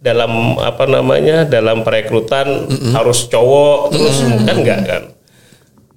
dalam 0.00 0.56
apa 0.60 0.84
namanya 0.88 1.44
dalam 1.44 1.84
perekrutan 1.84 2.68
harus 2.96 3.28
cowok 3.28 3.92
terus 3.92 4.16
kan 4.44 4.56
nggak 4.60 4.80
kan 4.84 5.02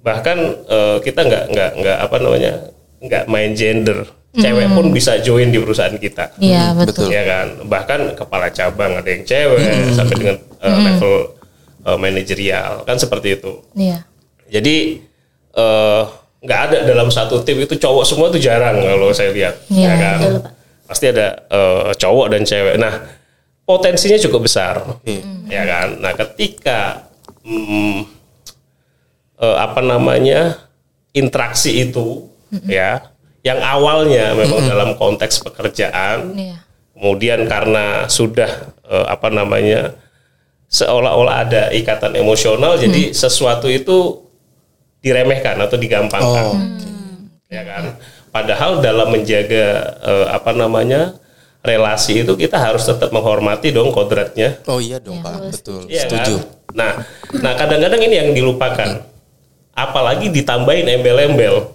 bahkan 0.04 0.38
eh, 0.68 0.96
kita 1.04 1.20
nggak 1.24 1.44
nggak 1.52 1.70
nggak 1.80 1.98
apa 2.00 2.16
namanya 2.20 2.52
nggak 3.04 3.24
main 3.28 3.52
gender. 3.52 4.08
Cewek 4.34 4.66
pun 4.74 4.90
bisa 4.90 5.22
join 5.22 5.54
di 5.54 5.62
perusahaan 5.62 5.94
kita. 5.94 6.34
Iya 6.42 6.74
betul. 6.74 7.06
ya 7.06 7.22
kan? 7.22 7.62
Bahkan 7.70 8.18
kepala 8.18 8.50
cabang 8.50 8.98
ada 8.98 9.06
yang 9.06 9.22
cewek 9.22 9.94
sampai 9.94 10.14
dengan 10.18 10.36
eh, 10.58 10.78
level 10.90 11.14
eh, 11.86 11.98
manajerial. 12.02 12.82
Kan 12.82 12.98
seperti 12.98 13.38
itu. 13.38 13.62
Iya. 13.78 14.02
jadi 14.50 14.76
eh, 15.54 16.02
nggak 16.44 16.60
ada 16.68 16.78
dalam 16.84 17.08
satu 17.08 17.40
tim 17.40 17.62
itu 17.62 17.78
cowok 17.80 18.04
semua 18.04 18.28
itu 18.28 18.42
jarang 18.42 18.76
kalau 18.82 19.08
saya 19.16 19.32
lihat, 19.32 19.54
Iya, 19.72 19.88
ya 19.88 19.94
kan? 19.96 20.20
Pasti 20.84 21.08
ada 21.08 21.40
eh, 21.48 21.90
cowok 21.94 22.26
dan 22.34 22.42
cewek. 22.42 22.74
Nah, 22.76 22.94
potensinya 23.64 24.18
cukup 24.20 24.44
besar, 24.44 24.82
ya 25.48 25.62
kan? 25.64 25.88
Nah, 25.96 26.12
ketika 26.12 27.08
mm, 27.46 27.98
eh, 29.40 29.56
apa 29.56 29.80
namanya 29.80 30.68
interaksi 31.16 31.86
itu, 31.88 32.28
ya, 32.64 33.10
yang 33.42 33.58
awalnya 33.58 34.32
memang 34.32 34.64
dalam 34.64 34.90
konteks 34.94 35.42
pekerjaan, 35.42 36.32
Iya. 36.32 36.56
kemudian 36.94 37.44
karena 37.44 38.06
sudah 38.06 38.50
eh, 38.84 39.06
apa 39.06 39.28
namanya 39.28 39.94
seolah-olah 40.68 41.36
ada 41.44 41.62
ikatan 41.70 42.14
emosional 42.14 42.74
jadi 42.74 43.14
sesuatu 43.14 43.66
itu 43.66 44.24
diremehkan 44.98 45.60
atau 45.60 45.76
digampangkan 45.76 46.44
Oh, 46.50 46.58
ya 47.52 47.62
kan 47.62 47.94
padahal 48.32 48.82
dalam 48.82 49.12
menjaga 49.14 49.64
eh, 50.02 50.26
apa 50.32 50.50
namanya 50.50 51.14
relasi 51.64 52.20
itu 52.20 52.36
kita 52.36 52.60
harus 52.60 52.84
tetap 52.84 53.08
menghormati 53.08 53.72
dong 53.72 53.88
kodratnya. 53.88 54.60
Oh 54.68 54.76
iya 54.84 55.00
dong 55.00 55.24
Pak, 55.24 55.48
betul. 55.48 55.88
Iya 55.88 56.04
Setuju. 56.04 56.36
kan? 56.36 56.76
Nah, 56.76 56.90
nah 57.40 57.52
kadang-kadang 57.56 58.04
ini 58.04 58.14
yang 58.20 58.30
dilupakan. 58.36 59.00
Apalagi 59.72 60.28
ditambahin 60.28 60.84
embel-embel. 61.00 61.72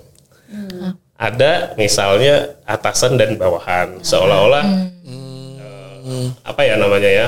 Ada 1.20 1.76
misalnya 1.76 2.56
atasan 2.64 3.20
dan 3.20 3.36
bawahan, 3.36 4.00
seolah-olah 4.00 4.64
eh, 5.04 6.28
apa 6.48 6.62
ya 6.64 6.80
namanya 6.80 7.12
ya 7.12 7.28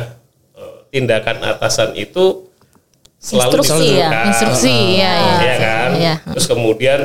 eh, 0.55 0.75
tindakan 0.95 1.43
atasan 1.43 1.91
itu 1.99 2.47
selalu 3.19 3.61
Instruksi 3.61 3.87
ya. 3.99 4.09
Instruksi 4.31 4.75
ya, 4.95 5.11
ya. 5.11 5.35
Iya 5.43 5.55
kan? 5.59 5.89
Iya. 5.99 6.13
Terus 6.33 6.45
kemudian 6.47 6.99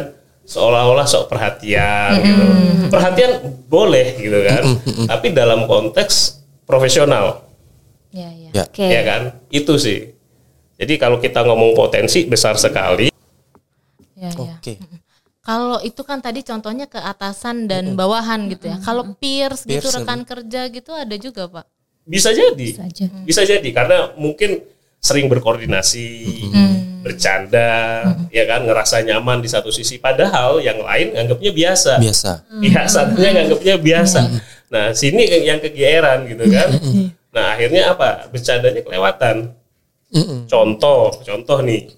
seolah-olah 0.46 1.04
sok 1.04 1.26
perhatian 1.26 2.22
gitu. 2.22 2.44
Perhatian 2.88 3.32
boleh 3.66 4.16
gitu 4.22 4.38
kan. 4.46 4.62
Tapi 5.10 5.34
dalam 5.34 5.66
konteks 5.66 6.40
profesional. 6.64 7.50
Ya, 8.14 8.30
ya. 8.30 8.50
Ya. 8.54 8.64
Oke. 8.64 8.86
Ya 8.86 9.02
kan? 9.02 9.22
Itu 9.50 9.76
sih. 9.76 10.14
Jadi 10.78 10.94
kalau 10.96 11.18
kita 11.18 11.42
ngomong 11.42 11.74
potensi 11.74 12.24
besar 12.24 12.56
sekali. 12.56 13.10
Ya, 14.16 14.30
ya. 14.32 14.54
Oke. 14.56 14.78
Kalau 15.46 15.78
itu 15.78 16.02
kan 16.02 16.18
tadi 16.18 16.42
contohnya 16.42 16.90
ke 16.90 16.98
atasan 16.98 17.70
dan 17.70 17.94
bawahan 17.94 18.50
gitu 18.50 18.66
ya. 18.66 18.82
Kalau 18.82 19.14
peers, 19.14 19.62
gitu 19.62 19.78
Peers, 19.78 19.94
rekan 19.94 20.26
kerja 20.26 20.66
gitu 20.66 20.90
ada 20.90 21.14
juga 21.14 21.46
pak. 21.46 21.70
Bisa 22.02 22.34
jadi. 22.34 22.74
Saja. 22.74 23.06
Bisa 23.22 23.46
jadi 23.46 23.68
karena 23.70 24.10
mungkin 24.18 24.66
sering 24.98 25.30
berkoordinasi, 25.30 26.10
bercanda, 27.06 28.02
ya 28.34 28.42
kan 28.50 28.66
ngerasa 28.66 29.06
nyaman 29.06 29.38
di 29.38 29.46
satu 29.46 29.70
sisi 29.70 30.02
padahal 30.02 30.58
yang 30.58 30.82
lain 30.82 31.14
anggapnya 31.14 31.54
biasa. 31.54 32.02
Biasa. 32.02 32.30
Pihak 32.58 32.86
satunya 32.90 33.30
nganggapnya 33.30 33.74
biasa. 33.78 34.20
Nah, 34.66 34.90
sini 34.90 35.30
yang 35.46 35.62
kegeeran 35.62 36.26
gitu 36.26 36.42
kan. 36.50 36.74
Nah, 37.30 37.54
akhirnya 37.54 37.94
apa? 37.94 38.26
Bercandanya 38.34 38.82
kelewatan. 38.82 39.54
Contoh, 40.50 41.22
contoh 41.22 41.58
nih. 41.62 41.94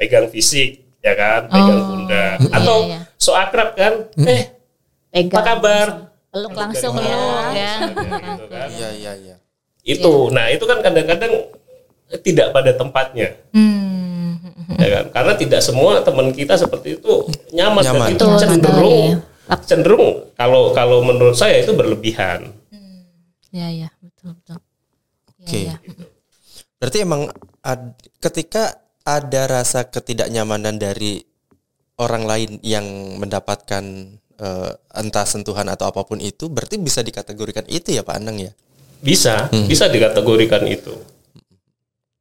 Pegang 0.00 0.32
fisik, 0.32 0.85
ya 1.06 1.14
kan? 1.14 1.40
Pegang 1.46 1.80
pundak. 1.86 2.36
Atau 2.50 2.76
iya. 2.84 2.98
so 3.14 3.30
akrab 3.32 3.78
kan? 3.78 4.10
Eh, 4.18 4.50
Pegang. 5.14 5.30
apa 5.30 5.40
kabar? 5.46 5.86
Peluk 6.28 6.52
langsung 6.52 6.92
Dari 6.98 7.06
ya. 7.06 7.16
mana? 7.16 7.50
Ya. 7.54 7.72
Gitu 7.86 8.46
kan. 8.50 8.68
Iya 8.68 8.88
iya 8.92 9.12
iya. 9.14 9.36
Itu. 9.86 10.34
Nah, 10.34 10.50
itu 10.50 10.64
kan 10.66 10.82
kadang-kadang 10.82 11.32
tidak 12.20 12.50
pada 12.50 12.70
tempatnya. 12.74 13.28
Hmm. 13.54 14.42
Ya 14.76 14.88
kan? 15.00 15.04
Karena 15.14 15.32
tidak 15.38 15.60
semua 15.62 16.02
teman 16.02 16.34
kita 16.34 16.58
seperti 16.58 16.98
itu 16.98 17.14
nyaman, 17.54 17.82
dan 17.86 17.94
Nyaman. 17.94 18.08
itu 18.12 18.26
Betul 18.26 18.40
cenderung 18.42 18.98
sekali. 19.14 19.64
cenderung 19.70 20.06
kalau 20.34 20.62
kalau 20.74 20.98
menurut 21.06 21.38
saya 21.38 21.62
itu 21.62 21.70
berlebihan. 21.72 22.50
Ya, 23.54 23.70
ya, 23.72 23.88
betul, 24.02 24.34
betul. 24.36 24.58
Ya, 25.40 25.46
Oke. 25.46 25.60
ya. 25.70 25.76
Berarti 26.76 26.98
emang 27.00 27.30
ad- 27.64 27.96
ketika 28.20 28.74
ada 29.06 29.42
rasa 29.46 29.86
ketidaknyamanan 29.86 30.82
dari 30.82 31.22
orang 31.96 32.26
lain 32.26 32.50
yang 32.60 32.84
mendapatkan 33.16 33.84
eh, 34.36 34.72
entah 34.98 35.24
sentuhan 35.24 35.70
atau 35.70 35.88
apa 35.88 36.02
pun 36.04 36.18
itu, 36.20 36.50
berarti 36.50 36.76
bisa 36.76 37.00
dikategorikan 37.00 37.64
itu 37.70 37.94
ya 37.94 38.02
Pak 38.02 38.16
Anang 38.18 38.36
ya? 38.42 38.52
Bisa, 39.00 39.46
bisa 39.70 39.86
dikategorikan 39.86 40.66
itu. 40.66 40.92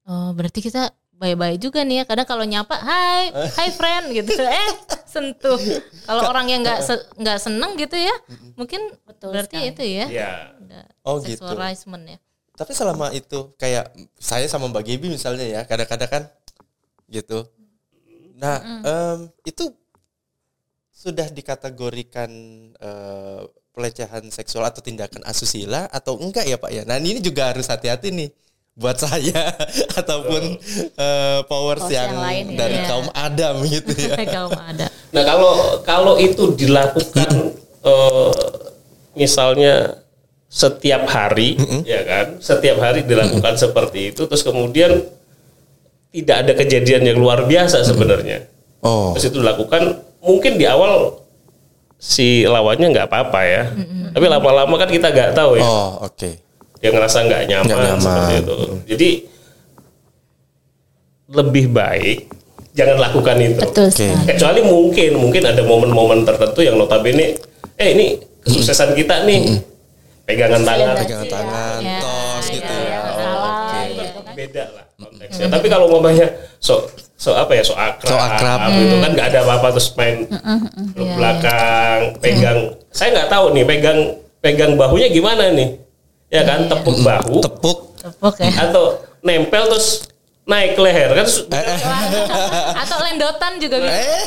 Oh, 0.06 0.30
berarti 0.38 0.62
kita 0.62 0.94
bye-bye 1.18 1.58
juga 1.58 1.82
nih 1.82 2.04
ya. 2.04 2.06
Kadang 2.06 2.28
kalau 2.30 2.46
nyapa, 2.46 2.76
"Hai, 2.78 3.34
hai 3.34 3.70
friend" 3.74 4.14
gitu. 4.14 4.32
Eh, 4.46 4.72
sentuh. 5.10 5.58
Kalau 6.06 6.24
orang 6.30 6.46
yang 6.52 6.62
nggak 6.62 6.80
se- 6.86 7.08
nggak 7.18 7.40
seneng 7.42 7.74
gitu 7.80 7.98
ya, 7.98 8.14
mungkin 8.54 8.94
berarti 9.18 9.74
itu 9.74 9.82
ya. 9.82 10.06
Ya. 10.12 10.32
Oh, 11.02 11.18
gitu. 11.24 11.42
ya. 11.42 12.20
Tapi 12.56 12.72
selama 12.72 13.12
itu 13.12 13.52
kayak 13.60 13.92
saya 14.16 14.46
sama 14.48 14.72
Mbak 14.72 14.84
Gebi 14.86 15.08
misalnya 15.12 15.44
ya, 15.44 15.62
kadang-kadang 15.68 16.08
kan 16.12 16.24
gitu. 17.08 17.46
Nah, 18.36 18.58
em, 18.82 19.20
itu 19.44 19.72
sudah 20.92 21.28
dikategorikan 21.28 22.30
eh, 22.76 23.42
pelecehan 23.72 24.28
seksual 24.28 24.64
atau 24.66 24.80
tindakan 24.80 25.22
asusila 25.24 25.86
atau 25.88 26.16
enggak 26.18 26.48
ya 26.48 26.56
Pak 26.56 26.72
ya? 26.72 26.84
Nah, 26.84 26.96
ini 26.98 27.20
juga 27.20 27.52
harus 27.52 27.68
hati-hati 27.68 28.10
nih 28.10 28.30
buat 28.76 29.00
saya 29.06 29.56
ataupun 29.94 30.60
eh, 30.96 31.40
powers 31.48 31.88
yang, 31.88 32.12
yang 32.12 32.20
lain 32.20 32.46
ya. 32.52 32.58
dari 32.60 32.78
Iya. 32.80 32.88
kaum 32.88 33.08
Adam 33.14 33.56
gitu 33.64 33.92
ya. 33.96 34.16
Kalau 34.36 34.52
ada. 34.52 34.88
Nah 35.16 35.24
kalau 35.24 35.54
kalau 35.88 36.14
itu 36.20 36.52
dilakukan 36.56 37.56
eh, 37.84 38.32
misalnya 39.16 40.04
setiap 40.46 41.04
hari, 41.08 41.56
ya 41.84 42.04
kan, 42.04 42.40
setiap 42.40 42.80
hari 42.80 43.04
dilakukan 43.04 43.56
seperti 43.56 44.12
itu, 44.12 44.24
terus 44.24 44.40
kemudian 44.40 45.04
tidak 46.16 46.48
ada 46.48 46.54
kejadian 46.56 47.04
yang 47.04 47.18
luar 47.18 47.44
biasa 47.44 47.84
sebenarnya. 47.84 48.48
Oh, 48.80 49.12
Terus 49.14 49.28
itu 49.28 49.38
dilakukan 49.40 49.82
mungkin 50.22 50.56
di 50.56 50.64
awal 50.64 51.20
si 51.96 52.44
lawannya 52.44 52.88
nggak 52.90 53.08
apa-apa 53.08 53.40
ya, 53.44 53.64
tapi 54.12 54.26
lama-lama 54.26 54.76
kan 54.76 54.88
kita 54.88 55.10
nggak 55.10 55.32
tahu 55.34 55.58
ya, 55.58 55.64
oh 55.64 56.04
oke. 56.04 56.30
dia 56.78 56.90
ngerasa 56.92 57.18
nggak 57.24 57.42
nyaman, 57.46 57.66
Nggak 57.66 57.82
nyaman. 57.82 58.00
seperti 58.00 58.34
itu. 58.38 58.58
Jadi 58.86 59.10
lebih 61.26 61.66
baik 61.68 62.18
jangan 62.72 62.98
lakukan 63.02 63.36
itu. 63.40 63.60
Betul 63.60 63.88
Oke. 63.90 63.96
sekali. 64.06 64.26
Kecuali 64.30 64.60
mungkin 64.62 65.12
mungkin 65.18 65.44
ada 65.44 65.62
momen-momen 65.62 66.22
tertentu 66.22 66.60
yang 66.62 66.76
notabene 66.76 67.34
eh 67.76 67.90
ini 67.92 68.08
kesuksesan 68.40 68.94
kita 68.94 69.26
nih. 69.26 69.58
Pegangan 70.26 70.62
tangan 70.62 70.98
Pegangan 71.00 71.28
tangan, 71.28 71.80
Ya, 71.82 72.02
tos 72.02 72.46
gitu 72.50 72.66
ya. 72.66 72.95
Konteksnya. 75.36 75.48
Tapi 75.52 75.68
kalau 75.68 75.86
ngomongnya 75.92 76.28
so 76.58 76.88
so 77.16 77.36
apa 77.36 77.52
ya 77.56 77.64
so 77.64 77.76
akrab, 77.76 78.10
So 78.12 78.16
akrab. 78.16 78.72
itu 78.76 78.96
kan 79.00 79.12
nggak 79.12 79.28
ada 79.36 79.40
apa-apa 79.44 79.68
terus 79.76 79.90
main 79.96 80.16
peluk 80.96 81.12
belakang, 81.16 82.02
pegang. 82.20 82.60
Saya 82.90 83.10
nggak 83.16 83.30
tahu 83.30 83.46
nih 83.52 83.64
pegang 83.68 84.00
pegang 84.40 84.72
bahunya 84.76 85.08
gimana 85.12 85.52
nih. 85.52 85.70
Ya 86.32 86.42
kan 86.42 86.66
tepuk 86.66 87.00
bahu 87.00 87.38
Tepuk 87.40 87.78
Tepuk 88.02 88.34
ya. 88.42 88.50
atau 88.68 88.98
nempel 89.22 89.70
terus 89.70 90.10
naik 90.46 90.78
leher 90.78 91.10
kan 91.18 91.26
terus 91.26 91.42
Atau 92.86 92.98
lendotan 93.02 93.58
juga 93.58 93.82
bisa. 93.82 93.98
Eh, 93.98 94.24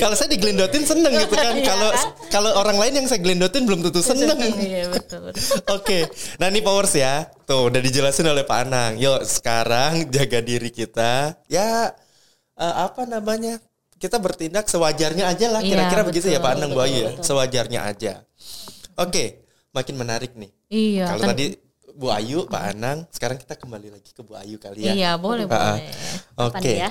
kalau 0.00 0.16
saya 0.16 0.32
diglendotin 0.32 0.88
seneng 0.88 1.12
gitu 1.12 1.36
kan. 1.36 1.52
Kalau 1.60 1.90
kalau 2.32 2.50
orang 2.56 2.80
lain 2.80 3.04
yang 3.04 3.06
saya 3.06 3.20
glendotin 3.20 3.68
belum 3.68 3.84
tentu 3.84 4.00
seneng. 4.00 4.32
Iya, 4.56 4.88
betul. 4.88 5.36
Oke, 5.76 6.08
nah 6.40 6.48
ini 6.48 6.64
powers 6.64 6.96
ya. 6.96 7.28
Tuh 7.44 7.68
udah 7.68 7.80
dijelasin 7.80 8.24
oleh 8.24 8.48
Pak 8.48 8.58
Anang. 8.66 8.92
Yuk 8.96 9.20
sekarang 9.28 10.08
jaga 10.08 10.40
diri 10.40 10.72
kita. 10.72 11.36
Ya 11.52 11.92
eh, 12.56 12.74
apa 12.80 13.04
namanya? 13.04 13.60
Kita 13.96 14.20
bertindak 14.20 14.68
sewajarnya 14.68 15.28
aja 15.28 15.46
lah. 15.52 15.60
Iya, 15.60 15.72
Kira-kira 15.72 16.02
begitu 16.04 16.26
ya 16.32 16.40
Pak 16.40 16.52
Anang 16.56 16.72
Bu 16.72 16.80
Ayu 16.84 17.04
ya. 17.04 17.10
Sewajarnya 17.20 17.80
aja. 17.84 18.12
Oke, 18.96 19.44
makin 19.76 19.96
menarik 20.00 20.32
nih. 20.36 20.52
Iya. 20.72 21.04
Kalau 21.12 21.20
kan- 21.24 21.30
tadi 21.36 21.65
Bu 21.96 22.12
Ayu, 22.12 22.44
Pak 22.44 22.62
Anang, 22.76 23.08
sekarang 23.08 23.40
kita 23.40 23.56
kembali 23.56 23.88
lagi 23.88 24.12
ke 24.12 24.20
Bu 24.20 24.36
Ayu 24.36 24.60
kali 24.60 24.84
ya. 24.84 24.92
Iya, 24.92 25.10
boleh, 25.16 25.48
ah. 25.48 25.80
boleh. 25.80 25.88
Oke. 26.36 26.72
Kapan 26.76 26.84
ya? 26.86 26.90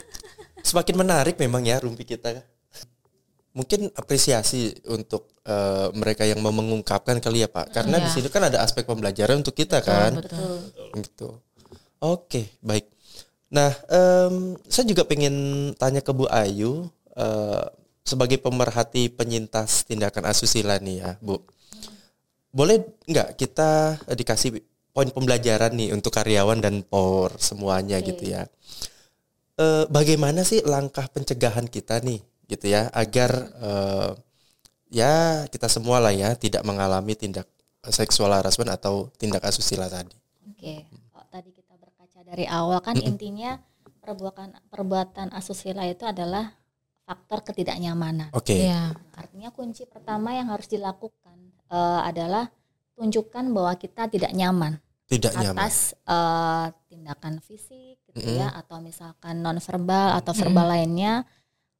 Semakin 0.68 0.94
menarik 0.98 1.38
memang 1.38 1.62
ya 1.62 1.78
rumpi 1.78 2.02
kita. 2.02 2.42
Mungkin 3.54 3.94
apresiasi 3.94 4.74
untuk 4.90 5.30
eh, 5.46 5.88
mereka 5.94 6.26
yang 6.26 6.42
mau 6.42 6.50
mengungkapkan 6.50 7.22
kali 7.22 7.46
ya 7.46 7.48
Pak. 7.48 7.70
Karena 7.70 8.02
di 8.02 8.10
Iya. 8.10 8.14
sini 8.18 8.28
kan 8.28 8.50
ada 8.50 8.58
aspek 8.66 8.82
pembelajaran 8.82 9.38
untuk 9.38 9.54
kita 9.54 9.78
kan. 9.78 10.18
Betul. 10.18 10.58
Gitu. 10.98 11.28
Oke, 12.02 12.50
baik. 12.58 12.90
Nah, 13.54 13.70
em, 13.86 14.58
saya 14.66 14.84
juga 14.90 15.06
pengen 15.06 15.70
tanya 15.78 16.02
ke 16.02 16.10
Bu 16.10 16.26
Ayu 16.26 16.90
eh, 17.14 17.64
sebagai 18.02 18.42
pemerhati 18.42 19.06
penyintas 19.08 19.86
tindakan 19.86 20.34
asusila 20.34 20.76
nih 20.82 20.96
ya, 21.00 21.10
Bu. 21.22 21.38
Boleh 22.54 22.86
nggak 23.10 23.34
kita 23.34 23.98
eh, 24.06 24.14
dikasih 24.14 24.62
poin 24.94 25.10
pembelajaran 25.10 25.74
nih 25.74 25.90
untuk 25.90 26.14
karyawan 26.14 26.62
dan 26.62 26.86
por 26.86 27.34
semuanya 27.42 27.98
gitu 27.98 28.30
ya? 28.30 28.46
Eh, 29.58 29.84
bagaimana 29.90 30.46
sih 30.46 30.62
langkah 30.62 31.10
pencegahan 31.10 31.66
kita 31.66 31.98
nih, 31.98 32.22
gitu 32.46 32.70
ya, 32.70 32.86
agar 32.94 33.30
eh, 33.58 34.10
ya 34.94 35.44
kita 35.50 35.66
semua 35.66 35.98
lah 35.98 36.14
ya 36.14 36.38
tidak 36.38 36.62
mengalami 36.62 37.18
tindak 37.18 37.50
seksual 37.90 38.30
harassment 38.30 38.70
atau 38.70 39.10
tindak 39.18 39.42
asusila 39.42 39.90
tadi. 39.90 40.14
Oke, 40.54 40.86
kalau 41.10 41.26
tadi 41.28 41.50
kita 41.50 41.74
berkaca 41.74 42.20
dari 42.22 42.46
awal 42.46 42.78
kan 42.78 42.94
intinya 43.02 43.58
perbuatan 43.98 44.54
perbuatan 44.70 45.34
asusila 45.34 45.84
itu 45.90 46.06
adalah 46.06 46.54
faktor 47.04 47.44
ketidaknyamanan. 47.44 48.32
Oke. 48.32 48.64
Iya. 48.64 48.96
Artinya 49.12 49.52
kunci 49.52 49.84
pertama 49.84 50.32
yang 50.32 50.48
harus 50.48 50.70
dilakukan 50.70 51.43
eh, 51.70 52.00
adalah 52.04 52.50
tunjukkan 52.94 53.50
bahwa 53.50 53.72
kita 53.74 54.06
tidak 54.06 54.32
nyaman 54.32 54.78
Tidak 55.10 55.32
nyaman. 55.34 55.56
atas 55.56 55.92
eh, 56.06 56.66
tindakan 56.90 57.40
fisik 57.44 58.00
gitu 58.10 58.38
ya 58.38 58.50
atau 58.54 58.78
misalkan 58.78 59.42
non 59.42 59.58
verbal 59.58 60.16
atau 60.18 60.32
verbal 60.32 60.70
lainnya. 60.70 61.24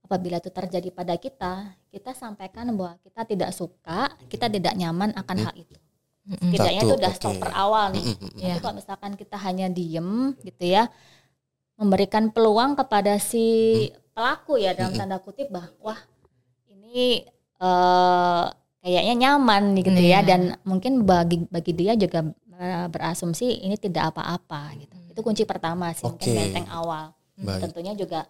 Apabila 0.05 0.37
itu 0.37 0.53
terjadi 0.53 0.93
pada 0.93 1.17
kita 1.17 1.73
kita 1.88 2.12
sampaikan 2.12 2.69
bahwa 2.76 3.00
kita 3.00 3.25
tidak 3.25 3.50
suka 3.57 4.12
kita 4.29 4.53
tidak 4.53 4.76
nyaman 4.76 5.17
akan 5.17 5.37
hal 5.49 5.55
itu. 5.57 5.73
Setidaknya 6.25 6.81
Satu, 6.81 6.88
itu 6.88 6.95
udah 7.00 7.12
oke. 7.12 7.19
stopper 7.21 7.50
awal 7.53 7.85
nih. 7.93 8.05
Tapi 8.17 8.61
kalau 8.64 8.75
misalkan 8.81 9.12
kita 9.17 9.37
hanya 9.41 9.69
diem 9.69 10.33
gitu 10.41 10.64
ya, 10.64 10.88
memberikan 11.76 12.33
peluang 12.33 12.76
kepada 12.81 13.21
si 13.21 13.88
pelaku 14.17 14.57
ya 14.57 14.73
dalam 14.73 14.97
tanda 14.97 15.21
kutip 15.21 15.53
bahwa 15.53 15.97
ini 16.73 17.29
eh, 17.61 18.45
kayaknya 18.85 19.14
nyaman 19.17 19.73
gitu 19.75 19.97
ya 19.97 20.21
Iya. 20.21 20.21
dan 20.23 20.41
mungkin 20.62 21.03
bagi 21.03 21.49
bagi 21.49 21.73
dia 21.73 21.97
juga 21.97 22.21
eh, 22.55 22.87
berasumsi 22.87 23.64
ini 23.64 23.75
tidak 23.75 24.12
apa-apa 24.12 24.76
gitu. 24.76 24.95
Itu 25.09 25.21
kunci 25.21 25.43
pertama 25.43 25.91
sih 25.91 26.05
mungkin 26.05 26.29
Oke. 26.29 26.37
benteng 26.37 26.69
awal. 26.69 27.17
Baik. 27.35 27.61
Tentunya 27.64 27.97
juga 27.97 28.21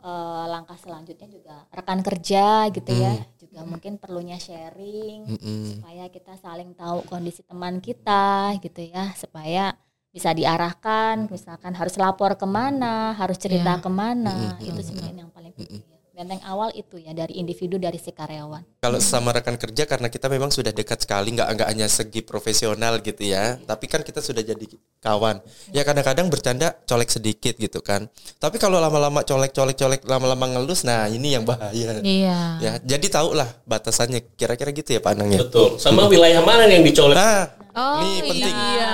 eh, 0.00 0.44
langkah 0.48 0.74
selanjutnya 0.74 1.28
juga 1.28 1.68
rekan 1.68 2.00
kerja 2.00 2.72
gitu 2.72 2.88
ya, 2.90 3.12
juga 3.36 3.60
mungkin 3.62 4.00
perlunya 4.00 4.40
sharing 4.40 5.28
Mm-mm. 5.28 5.62
supaya 5.76 6.08
kita 6.08 6.40
saling 6.40 6.72
tahu 6.72 7.04
kondisi 7.04 7.44
teman 7.44 7.78
kita 7.78 8.56
gitu 8.58 8.80
ya 8.80 9.12
supaya 9.12 9.76
bisa 10.10 10.32
diarahkan 10.32 11.28
misalkan 11.28 11.76
harus 11.76 11.94
lapor 11.94 12.34
ke 12.34 12.42
mana 12.42 13.12
harus 13.14 13.36
cerita 13.36 13.76
Iya. 13.76 13.84
ke 13.84 13.90
mana 13.92 14.56
itu 14.58 14.80
sebenarnya 14.82 15.22
yang 15.22 15.30
paling 15.30 15.52
penting 15.52 15.84
ya. 15.86 15.99
Benteng 16.20 16.44
awal 16.44 16.68
itu 16.76 17.00
ya 17.00 17.16
dari 17.16 17.40
individu 17.40 17.80
dari 17.80 17.96
si 17.96 18.12
karyawan 18.12 18.60
Kalau 18.84 19.00
sama 19.00 19.32
rekan 19.32 19.56
kerja 19.56 19.88
karena 19.88 20.12
kita 20.12 20.28
memang 20.28 20.52
sudah 20.52 20.68
dekat 20.68 21.00
sekali 21.08 21.32
nggak 21.32 21.48
nggak 21.56 21.68
hanya 21.72 21.88
segi 21.88 22.20
profesional 22.20 23.00
gitu 23.00 23.24
ya, 23.24 23.56
tapi 23.64 23.88
kan 23.88 24.04
kita 24.04 24.20
sudah 24.20 24.44
jadi 24.44 24.64
kawan. 25.00 25.40
Ya 25.72 25.80
kadang-kadang 25.80 26.28
bercanda 26.28 26.76
colek 26.84 27.08
sedikit 27.08 27.56
gitu 27.56 27.80
kan. 27.80 28.12
Tapi 28.36 28.60
kalau 28.60 28.76
lama-lama 28.76 29.24
colek 29.24 29.56
colek 29.56 29.80
colek 29.80 30.00
lama-lama 30.04 30.60
ngelus, 30.60 30.84
nah 30.84 31.08
ini 31.08 31.32
yang 31.40 31.48
bahaya. 31.48 32.00
Iya. 32.04 32.40
Ya, 32.60 32.72
jadi 32.84 33.06
tahulah 33.08 33.48
batasannya 33.64 34.36
kira-kira 34.36 34.76
gitu 34.76 34.96
ya 34.96 35.00
Pak 35.00 35.12
Anang 35.16 35.32
ya. 35.32 35.40
Betul. 35.40 35.80
Sama 35.80 36.04
wilayah 36.04 36.44
mana 36.44 36.68
yang 36.68 36.84
dicolek? 36.84 37.16
Nah, 37.16 37.56
Oh, 37.70 38.02
ini 38.02 38.18
penting. 38.26 38.50
Iya. 38.50 38.92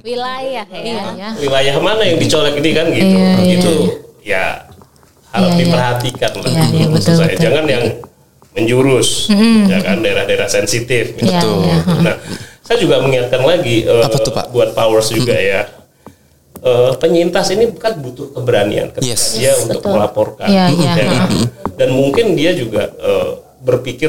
wilayah 0.00 0.64
ya 0.64 0.80
Iya 0.80 1.04
ya. 1.12 1.28
Wilayah 1.36 1.76
mana 1.76 2.02
yang 2.08 2.16
dicolek 2.16 2.56
ini 2.56 2.70
kan 2.72 2.86
gitu. 2.88 3.14
Iya, 3.14 3.30
iya. 3.36 3.54
Itu 3.60 3.72
ya 4.24 4.44
harus 5.34 5.50
Iya, 5.50 5.56
iya. 5.56 5.62
diperhatikan 5.66 6.30
lah 6.32 6.46
Iya, 6.46 6.62
gitu 6.62 6.74
iya, 6.74 6.86
betul, 6.88 7.14
saya. 7.14 7.26
betul. 7.26 7.42
Jangan 7.42 7.64
yang 7.66 7.84
menjurus 8.54 9.08
ya 9.66 9.78
kan 9.82 9.96
daerah-daerah 9.98 10.46
sensitif. 10.46 11.04
Iya, 11.18 11.42
Betul. 11.42 11.56
iya. 11.60 11.76
Nah, 12.00 12.14
saya 12.62 12.78
juga 12.78 13.02
mengingatkan 13.02 13.42
lagi 13.42 13.82
Apa 13.82 14.16
tuh, 14.16 14.30
Pak? 14.30 14.46
buat 14.48 14.70
powers 14.72 15.10
juga 15.10 15.34
ya. 15.34 15.66
Eh, 16.64 16.92
penyintas 16.96 17.50
ini 17.50 17.68
bukan 17.68 17.92
butuh 18.00 18.32
keberanian 18.32 18.88
ketika 18.88 19.10
Yes. 19.10 19.36
dia 19.36 19.52
untuk 19.58 19.84
melaporkan, 19.84 20.48
Iya, 20.48 20.72
iya. 20.72 20.92
ya 20.96 21.04
kan? 21.04 21.28
Dan 21.74 21.88
mungkin 21.92 22.32
dia 22.32 22.54
juga 22.54 22.88
eh, 22.88 23.30
berpikir 23.60 24.08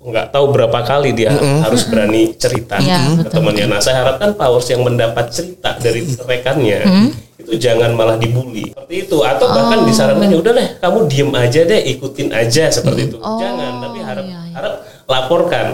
nggak 0.00 0.30
tahu 0.30 0.54
berapa 0.54 0.78
kali 0.80 1.10
dia 1.10 1.34
harus 1.34 1.82
berani 1.84 2.30
cerita 2.32 2.78
Iya, 2.78 3.18
ke 3.18 3.28
temannya. 3.28 3.66
Nah, 3.66 3.82
saya 3.82 4.06
harapkan 4.06 4.32
powers 4.32 4.70
yang 4.70 4.86
mendapat 4.86 5.28
cerita 5.28 5.74
dari 5.76 6.06
rekannya 6.16 6.78
itu 7.46 7.54
jangan 7.62 7.94
malah 7.94 8.18
dibully. 8.18 8.74
Seperti 8.74 8.94
itu. 9.06 9.16
Atau 9.22 9.46
bahkan 9.46 9.86
disarankan 9.86 10.26
ya 10.26 10.38
udah 10.42 10.52
deh 10.52 10.68
kamu 10.82 10.98
diem 11.06 11.30
aja 11.30 11.60
deh 11.62 11.80
ikutin 11.94 12.28
aja 12.34 12.64
seperti 12.74 13.14
itu. 13.14 13.18
Jangan 13.22 13.86
tapi 13.86 13.98
harap 14.02 14.24
iya, 14.26 14.40
iya. 14.50 14.54
harap 14.58 14.74
laporkan. 15.06 15.66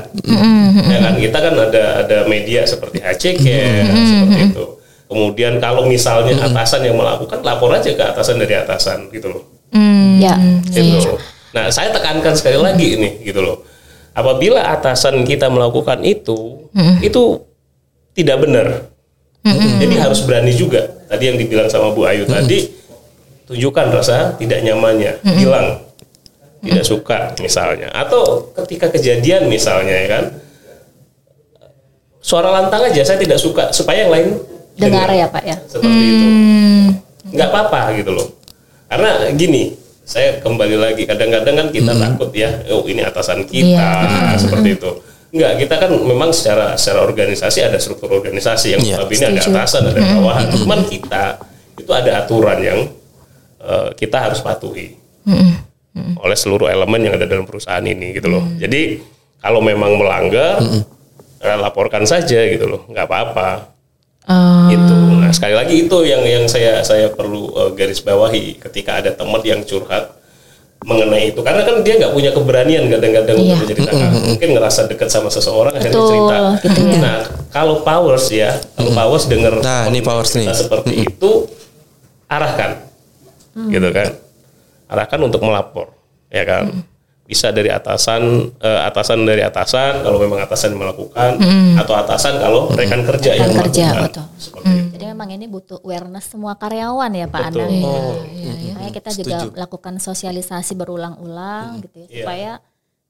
Ya 0.84 0.98
kan 1.00 1.14
kita 1.16 1.38
kan 1.40 1.54
ada 1.56 1.84
ada 2.04 2.18
media 2.28 2.68
seperti 2.68 3.00
HCK 3.00 3.46
seperti 3.88 4.40
itu. 4.52 4.64
Kemudian 5.08 5.60
kalau 5.60 5.88
misalnya 5.88 6.40
atasan 6.40 6.88
yang 6.88 6.96
melakukan 6.96 7.44
lapor 7.44 7.72
aja 7.72 7.88
ke 7.92 8.00
atasan 8.00 8.40
dari 8.40 8.56
atasan 8.56 9.12
gitu 9.12 9.28
loh. 9.32 9.44
Hmm, 9.72 10.20
ya. 10.20 10.36
Gitu. 10.68 11.20
Nah, 11.52 11.68
saya 11.68 11.92
tekankan 11.92 12.32
sekali 12.32 12.56
lagi 12.56 12.96
ini 12.96 13.20
gitu 13.20 13.44
loh. 13.44 13.60
Apabila 14.16 14.60
atasan 14.72 15.24
kita 15.24 15.52
melakukan 15.52 16.00
itu, 16.04 16.68
itu 17.04 17.44
tidak 18.16 18.44
benar. 18.44 18.88
Jadi 19.44 19.94
harus 20.00 20.24
berani 20.24 20.52
juga. 20.56 21.01
Tadi 21.12 21.28
yang 21.28 21.36
dibilang 21.36 21.68
sama 21.68 21.92
Bu 21.92 22.08
Ayu 22.08 22.24
tadi, 22.24 22.72
tunjukkan 23.44 23.92
rasa 23.92 24.32
tidak 24.40 24.64
nyamannya, 24.64 25.20
bilang 25.36 25.84
tidak 26.64 26.88
suka 26.88 27.36
misalnya, 27.36 27.92
atau 27.92 28.48
ketika 28.64 28.88
kejadian 28.88 29.44
misalnya 29.44 29.92
ya 29.92 30.08
kan, 30.08 30.24
suara 32.24 32.48
lantang 32.48 32.88
aja 32.88 33.04
saya 33.04 33.20
tidak 33.20 33.36
suka. 33.36 33.68
Supaya 33.76 34.08
yang 34.08 34.12
lain 34.16 34.28
dengar 34.80 35.12
ya 35.12 35.28
pak 35.28 35.44
ya? 35.44 35.56
Seperti 35.68 36.00
itu. 36.00 36.26
Nggak 37.28 37.48
apa-apa 37.52 37.92
gitu 38.00 38.16
loh. 38.16 38.32
Karena 38.88 39.28
gini 39.36 39.76
saya 40.08 40.40
kembali 40.40 40.80
lagi. 40.80 41.04
Kadang-kadang 41.04 41.54
kan 41.60 41.68
kita 41.68 41.92
takut 41.92 42.32
ya 42.32 42.56
oh 42.72 42.88
ini 42.88 43.04
atasan 43.04 43.44
kita 43.44 44.40
seperti 44.40 44.80
itu 44.80 45.11
Enggak, 45.32 45.52
kita 45.64 45.74
kan 45.80 45.90
memang 45.96 46.30
secara 46.36 46.76
secara 46.76 47.08
organisasi 47.08 47.64
ada 47.64 47.80
struktur 47.80 48.12
organisasi 48.12 48.76
yang 48.76 48.82
Iya, 48.84 49.00
notabene 49.00 49.24
ada 49.32 49.42
atasan 49.48 49.82
ada 49.88 50.00
bawahan. 50.04 50.46
Cuman 50.52 50.80
kita 50.84 51.40
itu 51.80 51.88
ada 51.88 52.20
aturan 52.20 52.58
yang 52.60 52.78
eh, 53.64 53.88
kita 53.96 54.28
harus 54.28 54.44
patuhi. 54.44 54.92
Oleh 56.20 56.36
seluruh 56.36 56.68
elemen 56.68 57.00
yang 57.00 57.14
ada 57.16 57.24
dalam 57.24 57.48
perusahaan 57.48 57.80
ini 57.80 58.12
gitu 58.12 58.28
loh. 58.28 58.44
Jadi 58.60 59.00
kalau 59.40 59.64
memang 59.64 59.96
melanggar 59.96 60.60
eh, 61.40 61.58
laporkan 61.58 62.04
saja 62.04 62.44
gitu 62.44 62.68
loh. 62.68 62.84
Nggak 62.92 63.08
apa-apa. 63.08 63.72
Eh, 64.22 64.76
itu 64.76 64.96
nah 65.18 65.32
sekali 65.34 65.56
lagi 65.56 65.74
itu 65.82 65.98
yang 66.06 66.22
yang 66.22 66.44
saya 66.46 66.84
saya 66.86 67.10
perlu 67.10 67.50
uh, 67.56 67.70
garis 67.74 68.04
bawahi. 68.04 68.60
Ketika 68.60 69.02
ada 69.02 69.10
teman 69.16 69.40
yang 69.42 69.64
curhat 69.66 70.21
mengenai 70.82 71.30
itu. 71.30 71.40
Karena 71.40 71.62
kan 71.62 71.80
dia 71.80 71.94
nggak 71.96 72.12
punya 72.12 72.30
keberanian 72.30 72.84
kadang-kadang 72.88 73.36
Iya. 73.36 73.42
untuk 73.54 73.58
menceritakan 73.62 74.08
mungkin 74.24 74.48
ngerasa 74.52 74.80
dekat 74.86 75.08
sama 75.08 75.28
seseorang 75.28 75.72
akhirnya 75.72 76.02
cerita. 76.02 76.36
gitu 76.60 76.80
ya. 76.84 76.98
nah 76.98 77.16
kalau 77.48 77.80
powers 77.80 78.26
ya 78.28 78.50
kalau 78.72 78.90
powers 78.90 79.24
dengar 79.26 79.54
Nah, 79.58 79.86
ini 79.86 80.00
powers 80.00 80.32
nih. 80.32 80.50
seperti 80.50 80.92
itu 81.02 81.46
arahkan. 82.26 82.82
Gitu 83.68 83.88
kan? 83.88 84.08
Arahkan 84.86 85.20
untuk 85.20 85.40
melapor 85.40 85.92
ya 86.28 86.42
kan? 86.42 86.82
Bisa 87.22 87.48
dari 87.48 87.68
atasan 87.68 88.22
eh, 88.56 88.80
atasan 88.82 89.22
dari 89.22 89.40
atasan 89.40 90.02
kalau 90.02 90.18
memang 90.18 90.40
atasan 90.40 90.72
yang 90.72 90.82
melakukan 90.82 91.38
atau 91.78 91.94
atasan 91.94 92.36
kalau 92.36 92.68
rekan 92.70 93.00
kerja 93.02 93.30
yang 93.32 93.48
Rekan 93.48 93.62
kerja, 93.62 93.84
melakukan. 93.88 94.04
betul. 94.04 94.24
seperti 94.36 94.68
itu. 94.68 94.81
Jadi 95.02 95.10
memang 95.10 95.28
ini 95.30 95.46
butuh 95.46 95.78
awareness 95.80 96.26
semua 96.26 96.54
karyawan 96.54 97.10
ya 97.10 97.26
pak 97.26 97.50
Betul. 97.50 97.60
Anang 97.60 97.82
Oh, 97.82 98.14
Makanya 98.72 98.92
kita 98.92 99.10
juga 99.12 99.36
lakukan 99.56 99.94
sosialisasi 99.96 100.72
berulang-ulang 100.74 101.82
gitu 101.82 101.96
ya 101.96 102.06
Iya. 102.06 102.16
supaya 102.18 102.52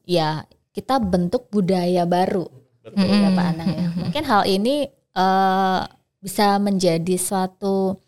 ya 0.02 0.28
kita 0.70 0.96
bentuk 0.98 1.48
budaya 1.48 2.02
baru 2.02 2.48
gitu 2.82 2.96
ya 2.98 3.30
Pak 3.30 3.46
Anang 3.46 3.68
ya. 3.70 3.86
Mungkin 3.94 4.22
hal 4.22 4.42
ini 4.46 4.88
eh, 5.12 5.80
bisa 6.18 6.56
menjadi 6.56 7.14
suatu 7.14 8.00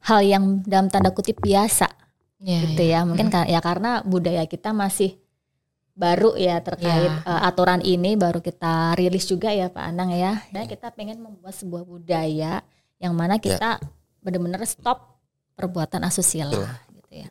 hal 0.00 0.20
yang 0.20 0.44
dalam 0.62 0.86
tanda 0.86 1.10
kutip 1.10 1.38
biasa 1.38 1.90
Iya, 2.38 2.58
gitu 2.64 2.82
ya. 2.84 3.02
Mungkin 3.02 3.28
ka- 3.28 3.44
ya 3.44 3.58
karena 3.58 4.02
budaya 4.02 4.42
kita 4.44 4.70
masih 4.72 5.18
baru 5.92 6.32
ya 6.34 6.58
terkait 6.58 7.12
Iya. 7.12 7.22
eh, 7.22 7.40
aturan 7.44 7.80
ini 7.80 8.16
baru 8.16 8.38
kita 8.38 8.94
rilis 8.94 9.26
juga 9.26 9.50
ya 9.50 9.68
Pak 9.68 9.84
Anang 9.84 10.10
ya. 10.10 10.40
Dan 10.48 10.64
kita 10.64 10.90
pengen 10.90 11.18
membuat 11.18 11.52
sebuah 11.52 11.84
budaya 11.84 12.64
yang 13.02 13.12
mana 13.12 13.36
kita 13.36 13.82
benar-benar 14.18 14.62
stop 14.62 15.18
perbuatan 15.52 16.00
asusila 16.00 16.54
gitu 16.88 17.12
ya. 17.18 17.28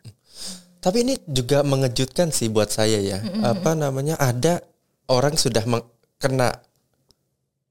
Tapi 0.78 0.98
ini 1.02 1.14
juga 1.24 1.62
mengejutkan 1.62 2.30
sih 2.30 2.50
buat 2.50 2.68
saya 2.68 3.00
ya. 3.00 3.18
Apa 3.42 3.72
namanya? 3.72 4.18
Ada 4.18 4.60
orang 5.08 5.34
sudah 5.36 5.64
meng- 5.64 5.88
kena 6.18 6.52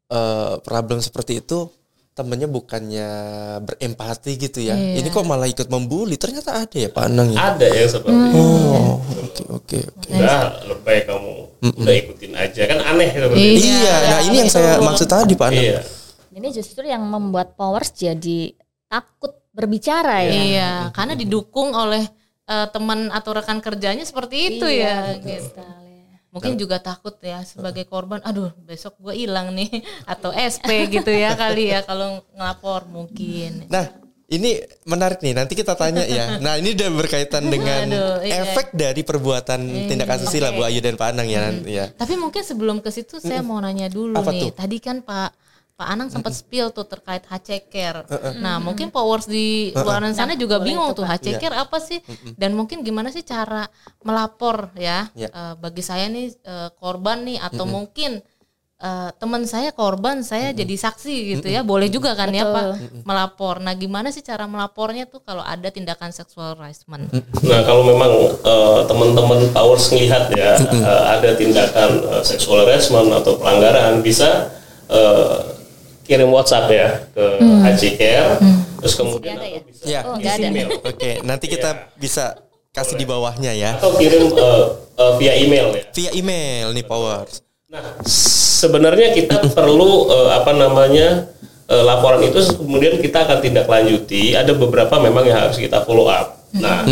eh, 0.08 0.54
problem 0.60 0.98
seperti 0.98 1.38
itu, 1.38 1.68
temennya 2.12 2.46
bukannya 2.46 3.08
berempati 3.62 4.32
gitu 4.36 4.58
ya. 4.60 4.74
Iya. 4.74 4.98
Ini 4.98 5.08
kok 5.08 5.22
malah 5.22 5.46
ikut 5.46 5.66
membuli. 5.66 6.16
Ternyata 6.16 6.60
ada 6.60 6.76
ya 6.76 6.88
Pak 6.88 7.04
Anang 7.04 7.28
ya. 7.30 7.38
ada 7.50 7.66
yang 7.66 7.88
seperti 7.88 8.10
itu 8.10 8.38
Oh, 8.40 8.98
oke 8.98 9.42
oke 9.50 9.78
oke. 9.86 10.10
udah 10.10 10.40
lebay 10.66 10.98
kamu 11.04 11.32
udah 11.60 11.94
ikutin 11.96 12.32
aja 12.32 12.62
kan 12.64 12.78
aneh 12.80 13.08
seperti 13.12 13.38
itu 13.38 13.66
Iya, 13.68 13.94
nah 14.08 14.20
ini 14.22 14.36
yang 14.38 14.50
saya 14.50 14.72
maksud 14.78 15.06
tadi 15.06 15.32
Pak 15.34 15.46
Anang. 15.46 15.60
iya 15.62 15.80
Ini 16.30 16.48
justru 16.54 16.86
yang 16.86 17.02
membuat 17.02 17.58
Powers 17.58 17.90
jadi 17.90 18.54
takut 18.86 19.34
berbicara 19.50 20.22
ya. 20.22 20.32
Iya, 20.32 20.70
karena 20.94 21.14
didukung 21.18 21.74
oleh 21.74 22.06
eh, 22.46 22.66
teman 22.70 23.10
atau 23.10 23.34
rekan 23.34 23.58
kerjanya 23.58 24.06
seperti 24.06 24.56
itu 24.56 24.66
ya. 24.66 25.14
betul 25.18 25.26
gitu. 25.26 25.64
Mungkin 26.30 26.54
juga 26.54 26.78
takut 26.78 27.18
ya 27.18 27.42
sebagai 27.42 27.90
korban, 27.90 28.22
aduh 28.22 28.54
besok 28.62 28.94
gue 29.02 29.18
hilang 29.18 29.50
nih 29.50 29.82
atau 30.14 30.30
SP 30.30 30.86
gitu 30.86 31.10
ya 31.10 31.34
kali 31.34 31.74
ya 31.74 31.82
kalau 31.82 32.22
ngelapor 32.38 32.86
mungkin. 32.86 33.66
Nah, 33.66 33.90
ini 34.30 34.62
menarik 34.86 35.18
nih. 35.18 35.34
Nanti 35.34 35.58
kita 35.58 35.74
tanya 35.74 36.06
ya. 36.06 36.38
Nah, 36.38 36.54
ini 36.54 36.70
udah 36.78 36.88
berkaitan 36.94 37.50
dengan 37.54 37.90
Aduh, 37.90 38.22
iya. 38.22 38.46
efek 38.46 38.70
dari 38.78 39.02
perbuatan 39.02 39.90
tindak 39.90 40.06
asusila 40.06 40.54
Bu 40.54 40.62
Ayu 40.62 40.78
dan 40.78 40.94
Pak 40.94 41.10
Anang 41.10 41.26
ya. 41.26 41.50
nanti 41.50 41.74
ya. 41.74 41.90
Tapi 41.90 42.14
mungkin 42.14 42.46
sebelum 42.46 42.78
ke 42.78 42.94
situ 42.94 43.18
saya 43.18 43.42
mau 43.42 43.58
nanya 43.58 43.90
dulu 43.90 44.14
Apa 44.14 44.30
nih. 44.30 44.40
tuh? 44.46 44.50
Tadi 44.54 44.76
kan 44.78 45.02
Pak 45.02 45.49
Pak 45.80 45.88
Anang 45.88 46.12
sempat 46.12 46.36
spill 46.36 46.68
tuh 46.76 46.84
terkait 46.84 47.24
HC 47.24 47.72
Care. 47.72 48.04
Nah, 48.36 48.60
mungkin 48.60 48.92
powers 48.92 49.24
di 49.24 49.72
luar 49.72 50.04
sana 50.12 50.36
juga 50.36 50.60
bingung 50.60 50.92
tuh 50.92 51.08
HC 51.08 51.40
Care 51.40 51.56
apa 51.56 51.80
sih? 51.80 52.04
Dan 52.36 52.52
mungkin 52.52 52.84
gimana 52.84 53.08
sih 53.08 53.24
cara 53.24 53.64
melapor 54.04 54.76
ya? 54.76 55.08
Ya. 55.16 55.32
Eh, 55.32 55.54
bagi 55.56 55.80
saya 55.80 56.12
nih 56.12 56.36
eh, 56.36 56.68
korban 56.76 57.24
nih 57.24 57.40
atau 57.40 57.64
mungkin 57.64 58.20
eh, 58.76 59.10
teman 59.16 59.48
saya 59.48 59.72
korban, 59.72 60.20
saya 60.20 60.52
jadi 60.52 60.76
saksi 60.76 61.16
gitu 61.40 61.48
ya, 61.48 61.64
boleh 61.64 61.88
juga 61.88 62.12
kan 62.12 62.28
ya 62.28 62.44
Pak 62.44 62.64
melapor. 63.08 63.64
Nah, 63.64 63.72
gimana 63.72 64.12
sih 64.12 64.20
cara 64.20 64.44
melapornya 64.44 65.08
tuh 65.08 65.24
kalau 65.24 65.40
ada 65.40 65.72
tindakan 65.72 66.12
sexual 66.12 66.60
harassment? 66.60 67.08
Nah 67.40 67.60
kalau 67.64 67.88
memang 67.88 68.36
eh, 68.36 68.80
teman-teman 68.84 69.48
powers 69.56 69.88
melihat 69.96 70.28
ya 70.36 70.60
eh, 70.60 71.02
ada 71.16 71.32
tindakan 71.40 72.04
eh, 72.04 72.20
sexual 72.20 72.68
harassment 72.68 73.08
atau 73.16 73.40
pelanggaran 73.40 74.04
bisa 74.04 74.52
eh, 74.92 75.56
kirim 76.10 76.26
WhatsApp 76.34 76.66
ya 76.74 76.88
ke 77.14 77.24
HC 77.38 77.82
Care 77.94 78.42
terus 78.82 78.94
kemudian 78.98 79.38
ada 79.38 79.46
ya? 79.46 79.60
bisa 79.62 79.84
Ya. 79.86 80.00
Oh, 80.02 80.18
ada. 80.18 80.34
email 80.42 80.68
Oke, 80.82 81.22
nanti 81.22 81.46
kita 81.46 81.94
bisa 81.94 82.34
kasih 82.74 82.98
di 82.98 83.06
bawahnya 83.06 83.54
ya. 83.54 83.78
atau 83.78 83.94
kirim 83.94 84.30
eh, 84.34 84.64
eh, 84.98 85.12
via 85.22 85.34
email 85.38 85.70
ya. 85.74 85.82
Via 85.94 86.10
email 86.14 86.74
nih 86.74 86.86
Powers. 86.86 87.42
Nah 87.70 88.02
sebenarnya 88.06 89.14
kita 89.14 89.46
perlu 89.56 90.10
eh, 90.10 90.30
apa 90.34 90.50
namanya 90.50 91.30
eh, 91.70 91.82
laporan 91.86 92.26
itu 92.26 92.42
kemudian 92.58 92.98
kita 92.98 93.26
akan 93.26 93.38
tindak 93.38 93.70
lanjuti. 93.70 94.34
Ada 94.34 94.54
beberapa 94.54 94.98
memang 94.98 95.26
yang 95.30 95.38
harus 95.46 95.58
kita 95.58 95.86
follow 95.86 96.10
up. 96.10 96.42
Nah 96.50 96.82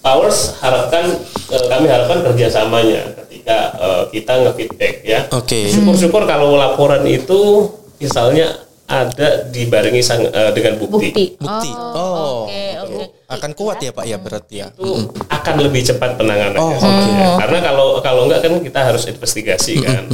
powers 0.00 0.56
harapkan 0.64 1.12
eh, 1.52 1.64
kami 1.68 1.86
harapkan 1.88 2.24
kerjasamanya 2.24 3.16
ketika 3.24 3.58
eh, 3.76 4.02
kita 4.16 4.32
nge-feedback 4.48 4.94
ya. 5.04 5.20
Oke. 5.32 5.68
Syukur-syukur 5.68 6.24
kalau 6.24 6.56
laporan 6.56 7.04
itu 7.04 7.68
misalnya 7.98 8.46
ada 8.88 9.44
dibarengi 9.44 10.00
sang- 10.00 10.32
eh, 10.32 10.50
dengan 10.56 10.80
bukti. 10.80 11.12
Bukti. 11.12 11.24
Bukti. 11.36 11.70
Oh. 11.76 12.48
Oke, 12.48 12.64
oke. 12.80 13.04
Akan 13.28 13.52
kuat 13.52 13.84
ya 13.84 13.92
Pak 13.92 14.08
ya 14.08 14.16
berarti 14.16 14.64
ya. 14.64 14.72
Itu 14.72 15.12
akan 15.28 15.54
lebih 15.60 15.84
cepat 15.84 16.16
penanganannya. 16.16 16.56
Oh, 16.56 16.72
sebenarnya. 16.72 17.28
Karena 17.36 17.58
kalau 17.60 17.88
kalau 18.00 18.24
enggak 18.24 18.48
kan 18.48 18.52
kita 18.64 18.80
harus 18.80 19.04
investigasi 19.04 19.84
kan. 19.84 20.08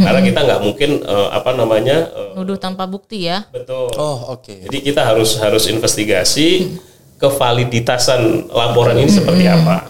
Karena 0.00 0.20
kita 0.24 0.40
nggak 0.40 0.60
mungkin 0.64 1.04
eh, 1.04 1.28
apa 1.36 1.52
namanya 1.52 2.08
eh, 2.08 2.32
Nuduh 2.32 2.56
tanpa 2.56 2.88
bukti 2.88 3.28
ya. 3.28 3.44
betul. 3.52 3.92
Oh, 4.00 4.32
oke. 4.32 4.56
Jadi 4.72 4.78
kita 4.80 5.04
harus 5.04 5.36
harus 5.36 5.68
investigasi 5.68 6.80
kevaliditasan 7.20 8.48
laporan 8.48 8.96
ini 8.96 9.12
seperti 9.12 9.44
apa. 9.44 9.84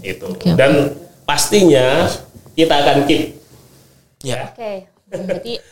Itu. 0.00 0.32
Dan 0.56 0.96
pastinya 1.28 2.08
kita 2.56 2.74
akan 2.80 3.04
keep 3.04 3.36
Ya. 4.24 4.50
Oke. 4.50 4.88
Berarti 5.06 5.62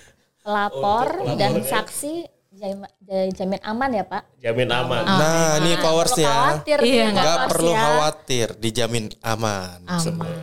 pelapor 0.46 1.06
Untuk 1.18 1.34
dan 1.34 1.50
pelapornya. 1.52 1.66
saksi 1.68 2.12
jam- 2.52 2.92
jamin 3.34 3.60
aman 3.60 3.90
ya 3.92 4.04
Pak? 4.06 4.22
jamin 4.38 4.70
aman. 4.70 5.02
Nah, 5.02 5.58
ini 5.58 5.74
Powers 5.76 6.14
Perlu 6.14 6.22
ya. 6.22 6.30
khawatir 6.30 6.78
Iya, 6.80 7.04
Nggak 7.10 7.26
Powers 7.26 7.50
perlu 7.50 7.68
ya. 7.68 7.80
khawatir, 7.82 8.46
dijamin 8.56 9.04
aman. 9.20 9.78
Aman. 9.84 10.34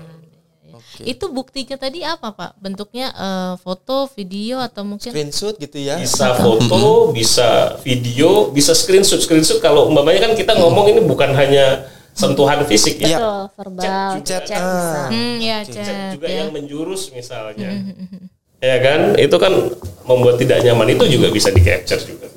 Itu 0.96 1.26
buktinya 1.28 1.74
tadi 1.76 2.06
apa 2.06 2.30
Pak? 2.30 2.52
Bentuknya 2.60 3.10
eh, 3.10 3.54
foto, 3.58 4.06
video 4.12 4.62
atau 4.62 4.86
mungkin 4.86 5.10
Screenshot 5.10 5.58
gitu 5.58 5.80
ya. 5.80 5.98
Bisa 5.98 6.38
foto, 6.38 7.10
bisa 7.12 7.82
video, 7.82 8.52
bisa 8.52 8.78
screenshot. 8.78 9.18
Screenshot 9.18 9.58
kalau 9.58 9.90
umpamanya 9.90 10.30
kan 10.30 10.38
kita 10.38 10.54
ngomong 10.54 10.94
ini 10.94 11.02
bukan 11.02 11.34
hanya 11.34 11.90
sentuhan 12.14 12.62
fisik 12.64 13.02
ya. 13.02 13.08
Iya. 13.08 13.18
Betul, 13.18 13.42
verbal, 13.58 14.10
Chat 14.22 14.22
chat, 14.22 14.44
juga. 14.46 14.54
bisa. 14.54 14.94
Ah. 14.94 15.08
Hmm, 15.10 15.36
ya 15.42 15.58
Chat 15.66 15.76
chat 15.82 15.98
juga 16.14 16.28
ya. 16.30 16.36
yang 16.38 16.50
menjurus 16.54 17.02
misalnya. 17.10 17.70
Ya 18.64 18.80
kan? 18.80 19.20
Itu 19.20 19.36
kan 19.36 19.52
membuat 20.08 20.40
tidak 20.40 20.64
nyaman 20.64 20.96
itu 20.96 21.04
juga 21.20 21.28
bisa 21.36 21.52
di 21.52 21.60
capture 21.60 22.00
juga. 22.00 22.32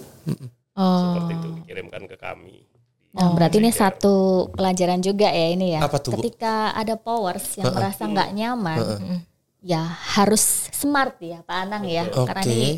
Oh. 0.75 1.15
Seperti 1.15 1.33
itu 1.39 1.49
dikirimkan 1.63 2.03
ke 2.11 2.17
kami. 2.19 2.67
Nah, 3.17 3.33
berarti 3.33 3.63
ini 3.65 3.73
satu 3.73 4.51
pelajaran 4.53 5.01
juga 5.01 5.33
ya 5.33 5.49
ini 5.55 5.73
ya. 5.73 5.81
Apa 5.87 5.97
tuh, 5.97 6.13
Bu? 6.13 6.21
Ketika 6.21 6.77
ada 6.77 7.01
powers 7.01 7.57
yang 7.57 7.73
merasa 7.73 8.05
nggak 8.05 8.31
nyaman, 8.37 8.79
ya 9.65 9.81
harus 10.19 10.69
smart 10.75 11.17
ya 11.25 11.41
Pak 11.41 11.57
Anang 11.65 11.89
ya. 11.89 12.05
Karena 12.13 12.45
Oke. 12.45 12.53
ini 12.53 12.71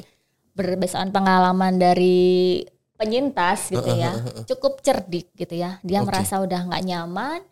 berdasarkan 0.54 1.11
pengalaman 1.11 1.74
dari 1.82 2.62
penyintas 2.94 3.66
gitu 3.66 3.90
ya, 3.98 4.14
cukup 4.46 4.78
cerdik 4.78 5.34
gitu 5.34 5.58
ya. 5.58 5.82
Dia 5.82 6.06
merasa 6.06 6.38
udah 6.38 6.70
nggak 6.70 6.87
nyaman, 6.87 7.42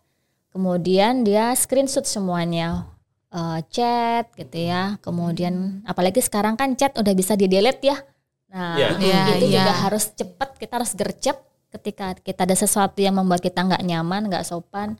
kemudian 0.55 1.27
dia 1.27 1.51
screenshot 1.59 2.07
semuanya, 2.07 2.87
eh, 3.29 3.59
chat 3.67 4.25
gitu 4.33 4.57
ya. 4.63 4.95
Kemudian 4.99 5.53
apalagi 5.83 6.19
sekarang 6.19 6.53
kan 6.53 6.73
chat 6.73 6.93
udah 6.93 7.11
bisa 7.11 7.33
di 7.33 7.45
delete 7.45 7.83
ya. 7.85 7.97
Nah, 8.47 8.75
Ya. 8.75 8.89
Ya, 8.97 9.21
itu 9.35 9.47
ya. 9.49 9.61
juga 9.61 9.73
harus 9.77 10.07
cepat, 10.09 10.55
kita 10.55 10.73
harus 10.77 10.91
gercep 10.91 11.37
ketika 11.69 12.15
kita 12.15 12.43
ada 12.43 12.55
sesuatu 12.55 12.95
yang 12.97 13.13
membuat 13.13 13.39
kita 13.39 13.59
nggak 13.59 13.83
nyaman, 13.83 14.25
nggak 14.25 14.43
sopan, 14.43 14.95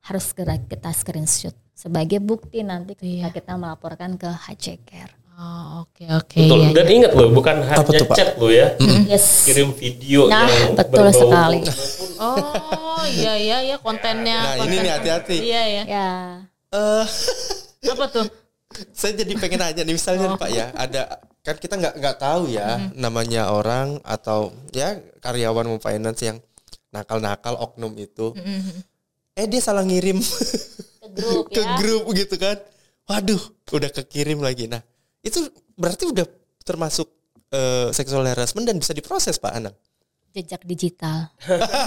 harus 0.00 0.24
segera 0.24 0.54
kita 0.56 0.90
screenshot 0.90 1.50
sebagai 1.72 2.18
bukti 2.18 2.62
nanti 2.62 2.94
ketika 2.94 3.26
Iya. 3.26 3.34
kita 3.34 3.52
melaporkan 3.54 4.14
ke 4.14 4.28
HC 4.28 4.78
Care. 4.80 5.10
Oh, 5.32 5.82
oke 5.82 6.04
oke 6.06 6.38
Betul. 6.38 6.58
iya, 6.60 6.68
Dan 6.72 6.86
ingat 6.88 7.12
loh, 7.12 7.28
bukan 7.32 7.56
hanya 7.60 7.82
tuh, 7.82 8.06
chat 8.12 8.36
loh 8.36 8.46
ya. 8.48 8.78
Yes. 9.04 9.42
Kirim 9.42 9.72
video 9.72 10.28
Nah, 10.28 10.46
yang 10.46 10.76
betul 10.76 11.02
berbau- 11.02 11.18
sekali. 11.18 11.60
Oh, 12.20 13.02
iya 13.10 13.34
iya 13.34 13.58
ya 13.64 13.76
kontennya. 13.76 14.38
Nah, 14.38 14.54
ini 14.54 14.60
konten- 14.62 14.78
nih 14.78 14.92
hati-hati. 14.92 15.36
Iya 15.40 15.62
ya. 15.66 15.82
Ya, 15.84 16.10
Eh, 16.70 17.04
Apa 17.82 18.06
tuh? 18.10 18.26
saya 18.96 19.12
jadi 19.12 19.36
pengen 19.36 19.60
nanya 19.60 19.82
nih 19.84 19.92
misalnya 19.92 20.32
nih, 20.32 20.40
Pak 20.40 20.50
ya, 20.50 20.66
ada 20.72 21.02
kan 21.44 21.56
kita 21.60 21.76
nggak 21.76 21.94
nggak 21.98 22.16
tahu 22.16 22.48
ya 22.48 22.88
namanya 22.96 23.52
orang 23.52 24.00
atau 24.00 24.54
ya 24.72 24.96
karyawan 25.20 25.68
mau 25.68 25.76
finance 25.76 26.24
yang 26.24 26.38
nakal-nakal 26.88 27.58
oknum 27.60 27.92
itu. 28.00 28.32
Eh 29.36 29.44
dia 29.48 29.60
salah 29.60 29.84
ngirim 29.84 30.20
ke 30.20 31.08
grup 31.12 31.44
ke 31.56 31.60
ya. 31.60 31.76
grup 31.80 32.04
gitu 32.16 32.36
kan. 32.40 32.56
Waduh, 33.08 33.42
udah 33.74 33.90
kekirim 33.90 34.40
lagi. 34.40 34.70
Nah, 34.70 34.80
itu 35.20 35.52
berarti 35.74 36.06
udah 36.08 36.24
termasuk 36.62 37.10
eh, 37.50 37.90
sexual 37.90 38.24
harassment 38.24 38.64
dan 38.64 38.78
bisa 38.78 38.94
diproses 38.94 39.36
Pak 39.36 39.52
Anang. 39.52 39.76
Jejak 40.32 40.64
digital. 40.64 41.28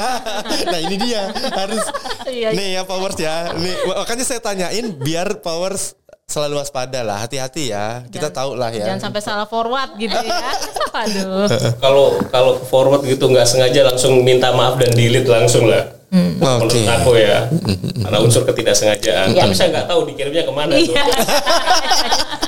nah 0.70 0.80
ini 0.80 1.02
dia 1.02 1.34
harus 1.34 1.82
Iya. 2.30 2.54
nih 2.54 2.78
ya 2.78 2.82
Powers 2.86 3.18
ya. 3.18 3.58
Nih 3.58 3.74
makanya 3.90 4.22
saya 4.22 4.38
tanyain 4.38 4.86
biar 4.96 5.42
Powers 5.42 5.98
selalu 6.26 6.62
waspada 6.62 7.02
lah, 7.02 7.26
hati-hati 7.26 7.74
ya. 7.74 8.06
Kita 8.06 8.30
tahu 8.30 8.54
lah 8.54 8.70
ya. 8.70 8.86
Jangan 8.86 9.10
sampai 9.10 9.22
salah 9.22 9.50
forward 9.50 9.98
gitu 9.98 10.14
ya. 10.14 10.54
Aduh. 10.94 11.50
Kalau 11.84 12.22
kalau 12.30 12.62
forward 12.62 13.02
gitu 13.04 13.26
nggak 13.26 13.46
sengaja 13.46 13.82
langsung 13.82 14.22
minta 14.22 14.54
maaf 14.54 14.78
dan 14.78 14.94
delete 14.94 15.26
langsung 15.26 15.66
lah. 15.66 15.98
Menurut 16.16 16.70
Oke. 16.72 16.86
aku 16.86 17.12
ya, 17.18 17.50
karena 18.08 18.18
unsur 18.22 18.46
ketidaksengajaan. 18.46 19.36
Tapi 19.36 19.52
saya 19.52 19.74
nggak 19.74 19.88
tahu 19.90 20.06
dikirimnya 20.08 20.46
ke 20.46 20.54
mana 20.54 20.72
tuh. 20.72 20.94
Iya. 20.94 21.04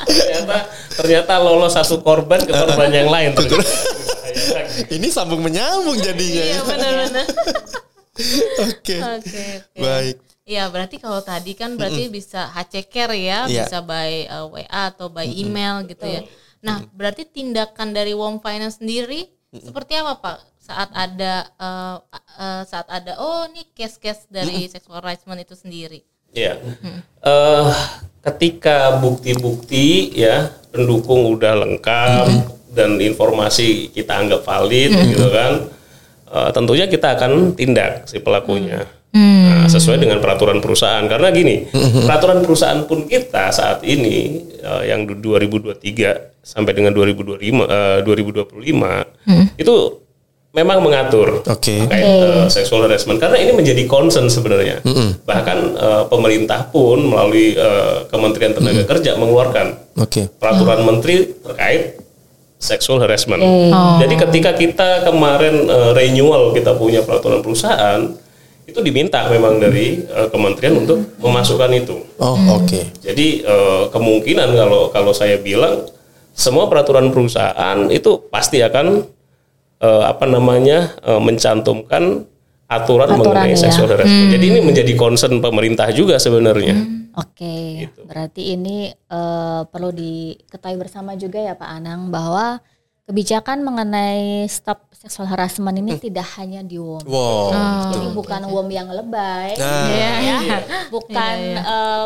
ternyata 0.07 0.57
ternyata 0.95 1.33
lolos 1.41 1.73
satu 1.73 1.99
korban 1.99 2.39
ke 2.39 2.53
korban 2.53 2.87
yang 2.87 3.09
lain. 3.09 3.33
ternyata. 3.35 3.65
Ini 4.85 5.07
sambung 5.09 5.41
menyambung 5.41 5.97
jadinya. 5.97 6.43
Iya 6.43 6.57
ya. 6.57 6.61
benar-benar. 6.63 7.25
Oke. 8.69 8.97
Oke. 8.97 9.45
Baik. 9.77 10.15
Iya 10.47 10.63
berarti 10.71 10.95
kalau 10.95 11.19
tadi 11.19 11.51
kan 11.59 11.75
berarti 11.75 12.07
bisa 12.07 12.47
HC 12.55 12.87
Care 12.87 13.19
ya, 13.19 13.51
Iya. 13.51 13.67
bisa 13.67 13.83
by 13.83 14.31
uh, 14.31 14.47
WA 14.47 14.81
atau 14.95 15.11
by 15.11 15.27
email 15.27 15.83
gitu 15.83 16.07
ya. 16.07 16.23
Nah 16.63 16.87
berarti 16.95 17.27
tindakan 17.27 17.91
dari 17.91 18.15
Wom 18.15 18.39
Finance 18.39 18.79
sendiri 18.79 19.27
seperti 19.51 19.99
apa 19.99 20.19
Pak 20.19 20.37
saat 20.59 20.89
ada 20.95 21.47
uh, 21.59 21.95
uh, 22.39 22.63
saat 22.63 22.87
ada 22.87 23.19
oh 23.19 23.47
nih 23.51 23.67
case-case 23.75 24.27
dari 24.31 24.67
sexual 24.71 25.03
harassment 25.03 25.43
itu 25.43 25.55
sendiri. 25.55 25.99
Iya. 26.35 26.59
Eh, 27.23 27.67
ketika 28.23 28.99
bukti-bukti 28.99 30.11
ya 30.11 30.51
pendukung 30.75 31.31
udah 31.33 31.53
lengkap 31.63 32.27
dan 32.77 33.01
informasi 33.01 33.89
kita 33.89 34.13
anggap 34.13 34.45
valid 34.45 34.93
gitu 34.93 35.27
kan, 35.33 35.65
eh, 36.29 36.49
tentunya 36.53 36.85
kita 36.85 37.17
akan 37.17 37.57
tindak 37.57 38.05
si 38.05 38.21
pelakunya. 38.21 38.85
Nah, 39.17 39.65
sesuai 39.65 39.97
dengan 39.97 40.21
peraturan 40.21 40.61
perusahaan. 40.61 41.01
Karena 41.09 41.33
gini, 41.33 41.65
peraturan 42.05 42.45
perusahaan 42.45 42.85
pun 42.85 43.09
kita 43.09 43.49
saat 43.49 43.81
ini 43.81 44.45
eh, 44.61 44.93
yang 44.93 45.09
2023 45.09 45.81
sampai 46.45 46.71
dengan 46.77 46.93
2025 46.93 47.41
eh, 47.65 47.99
2025 48.05 49.57
itu 49.57 49.75
memang 50.57 50.81
mengatur 50.81 51.45
Oke. 51.45 51.85
terkait 51.85 52.01
eh, 52.03 52.45
sexual 52.49 52.85
harassment. 52.89 53.21
Karena 53.21 53.37
ini 53.37 53.53
menjadi 53.53 53.83
concern 53.85 54.25
sebenarnya. 54.29 54.81
Bahkan 55.25 55.57
eh, 55.77 56.03
pemerintah 56.09 56.69
pun 56.73 57.05
melalui 57.05 57.53
eh, 57.53 57.97
Kementerian 58.09 58.57
Tenaga 58.57 58.83
Kerja 58.85 59.17
mengeluarkan 59.17 59.97
Oke. 60.01 60.29
peraturan 60.41 60.81
menteri 60.85 61.29
terkait 61.41 62.01
sexual 62.57 63.01
harassment. 63.01 63.41
Oh. 63.41 63.97
Jadi 64.01 64.15
ketika 64.17 64.51
kita 64.57 64.89
kemarin 65.05 65.69
eh, 65.69 65.91
renewal 65.93 66.51
kita 66.53 66.73
punya 66.73 67.05
peraturan 67.05 67.45
perusahaan 67.45 68.01
itu 68.67 68.79
diminta 68.83 69.29
memang 69.31 69.61
dari 69.61 70.03
eh, 70.03 70.27
kementerian 70.27 70.83
untuk 70.83 70.99
memasukkan 71.21 71.71
itu. 71.77 71.95
Oh, 72.19 72.35
oke. 72.57 72.81
Jadi 73.01 73.45
eh, 73.45 73.83
kemungkinan 73.93 74.49
kalau 74.57 74.89
kalau 74.91 75.13
saya 75.13 75.37
bilang 75.39 75.85
semua 76.37 76.69
peraturan 76.69 77.09
perusahaan 77.09 77.89
itu 77.89 78.27
pasti 78.29 78.61
akan 78.61 79.05
eh, 79.81 80.03
apa 80.03 80.25
namanya 80.25 80.97
eh, 81.05 81.21
mencantumkan 81.21 82.25
aturan, 82.67 83.07
Aturan, 83.07 83.19
mengenai 83.23 83.55
ya. 83.55 83.63
sexual 83.63 83.87
harassment. 83.87 84.35
Jadi 84.35 84.45
ini 84.51 84.59
menjadi 84.59 84.93
concern 84.99 85.39
pemerintah 85.39 85.87
juga 85.95 86.19
sebenarnya. 86.19 86.75
Oke, 87.17 87.89
Gitu. 87.89 88.05
berarti 88.05 88.53
ini 88.53 88.77
eh, 88.91 89.61
perlu 89.65 89.89
diketahui 89.89 90.77
bersama 90.77 91.13
juga 91.13 91.41
ya 91.41 91.53
Pak 91.53 91.65
Anang 91.67 92.07
bahwa 92.07 92.61
kebijakan 93.03 93.63
mengenai 93.63 94.45
stop 94.45 94.85
sexual 94.91 95.25
harassment 95.25 95.73
ini 95.75 95.95
tidak 95.97 96.27
hanya 96.35 96.59
di 96.59 96.75
WOM. 96.75 97.01
Wow. 97.03 97.89
Jadi 97.89 98.07
bukan 98.11 98.41
WOM 98.45 98.67
yang 98.67 98.91
lebay, 98.91 99.55
Nah, 99.55 99.87
ya. 99.87 100.57
bukan 100.89 101.35
eh, 101.55 102.05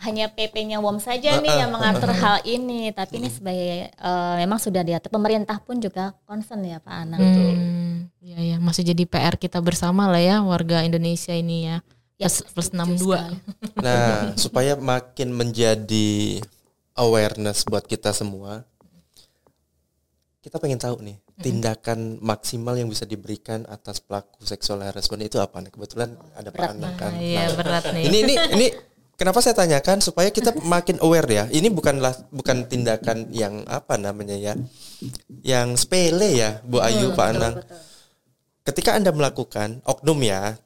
hanya 0.00 0.26
PP-nya 0.26 0.80
WOM 0.80 0.96
saja 0.96 1.38
nih 1.38 1.54
yang 1.56 1.70
mengatur 1.70 2.08
hal 2.10 2.40
ini, 2.42 2.88
tapi 2.90 3.16
ini 3.16 3.28
sebagai 3.28 3.92
eh, 3.92 4.34
memang 4.40 4.58
sudah 4.58 4.82
diatur 4.82 5.08
pemerintah 5.08 5.56
pun 5.56 5.78
juga 5.78 6.12
concern 6.24 6.64
ya 6.64 6.80
Pak 6.80 6.94
Anang. 6.98 7.20
Hmm, 7.20 7.96
ya 8.18 8.36
ya 8.36 8.56
masih 8.58 8.82
jadi 8.82 9.04
PR 9.04 9.36
kita 9.36 9.60
bersama 9.60 10.04
lah 10.04 10.20
ya 10.20 10.36
warga 10.42 10.82
Indonesia 10.82 11.30
ini 11.32 11.64
ya. 11.64 11.78
Ya, 12.20 12.28
Plus, 12.28 12.44
plus 12.52 12.68
setuju 12.68 13.16
62. 13.16 13.16
sekali. 13.16 13.36
Nah, 13.86 14.36
supaya 14.36 14.72
makin 14.76 15.32
menjadi 15.32 16.44
awareness 16.92 17.64
buat 17.64 17.88
kita 17.88 18.12
semua, 18.12 18.68
kita 20.44 20.60
pengen 20.60 20.76
tahu 20.76 21.00
nih 21.00 21.16
tindakan 21.40 22.20
maksimal 22.20 22.76
yang 22.76 22.92
bisa 22.92 23.08
diberikan 23.08 23.64
atas 23.72 24.04
pelaku 24.04 24.44
seksual 24.44 24.84
harassment 24.84 25.24
itu 25.24 25.40
apa? 25.40 25.64
Nah, 25.64 25.72
kebetulan 25.72 26.12
ada 26.36 26.52
Pak 26.52 26.68
Anang 26.76 26.94
kan. 27.00 27.12
Nah, 27.16 27.24
iya 27.24 27.48
berat 27.56 27.88
nih. 27.96 28.04
Ini 28.04 28.18
ini 28.28 28.34
ini 28.56 28.66
kenapa 29.16 29.40
saya 29.40 29.56
tanyakan 29.56 30.04
supaya 30.04 30.28
kita 30.28 30.52
makin 30.60 31.00
aware 31.00 31.28
ya. 31.28 31.44
Ini 31.48 31.72
bukanlah 31.72 32.12
bukan 32.28 32.68
tindakan 32.68 33.32
yang 33.32 33.64
apa 33.64 33.96
namanya 33.96 34.36
ya, 34.36 34.60
yang 35.40 35.72
sepele 35.80 36.36
ya, 36.36 36.60
Bu 36.68 36.84
Ayu, 36.84 37.16
Pak 37.16 37.26
Anang. 37.32 37.64
Ketika 38.60 38.92
anda 38.92 39.08
melakukan 39.08 39.80
oknum 39.88 40.20
ya, 40.20 40.60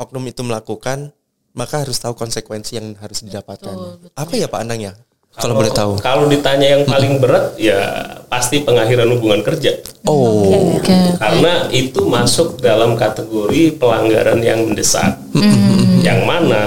oknum 0.00 0.24
itu 0.24 0.40
melakukan, 0.40 1.12
maka 1.52 1.84
harus 1.84 2.00
tahu 2.00 2.16
konsekuensi 2.16 2.80
yang 2.80 2.96
harus 2.96 3.20
didapatkan. 3.20 3.76
Apa 4.16 4.32
ya 4.40 4.48
Pak 4.48 4.60
Anang 4.64 4.80
ya? 4.80 4.92
Kalau 5.30 5.54
boleh 5.54 5.70
tahu. 5.70 5.94
Kalau 6.02 6.26
ditanya 6.26 6.74
yang 6.74 6.82
paling 6.82 7.22
berat 7.22 7.54
ya 7.54 7.78
pasti 8.26 8.66
pengakhiran 8.66 9.06
hubungan 9.14 9.46
kerja. 9.46 9.78
Oh, 10.02 10.74
Oke. 10.74 10.90
Karena 11.22 11.70
itu 11.70 12.02
masuk 12.02 12.58
dalam 12.58 12.98
kategori 12.98 13.78
pelanggaran 13.78 14.42
yang 14.42 14.66
mendesak. 14.66 15.22
Yang 16.02 16.20
mana 16.26 16.62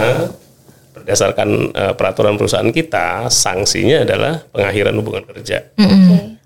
berdasarkan 0.96 1.50
eh, 1.76 1.93
peraturan 2.00 2.39
perusahaan 2.39 2.72
kita 2.72 3.28
sanksinya 3.28 4.08
adalah 4.08 4.39
pengakhiran 4.48 4.96
hubungan 4.96 5.28
kerja. 5.28 5.74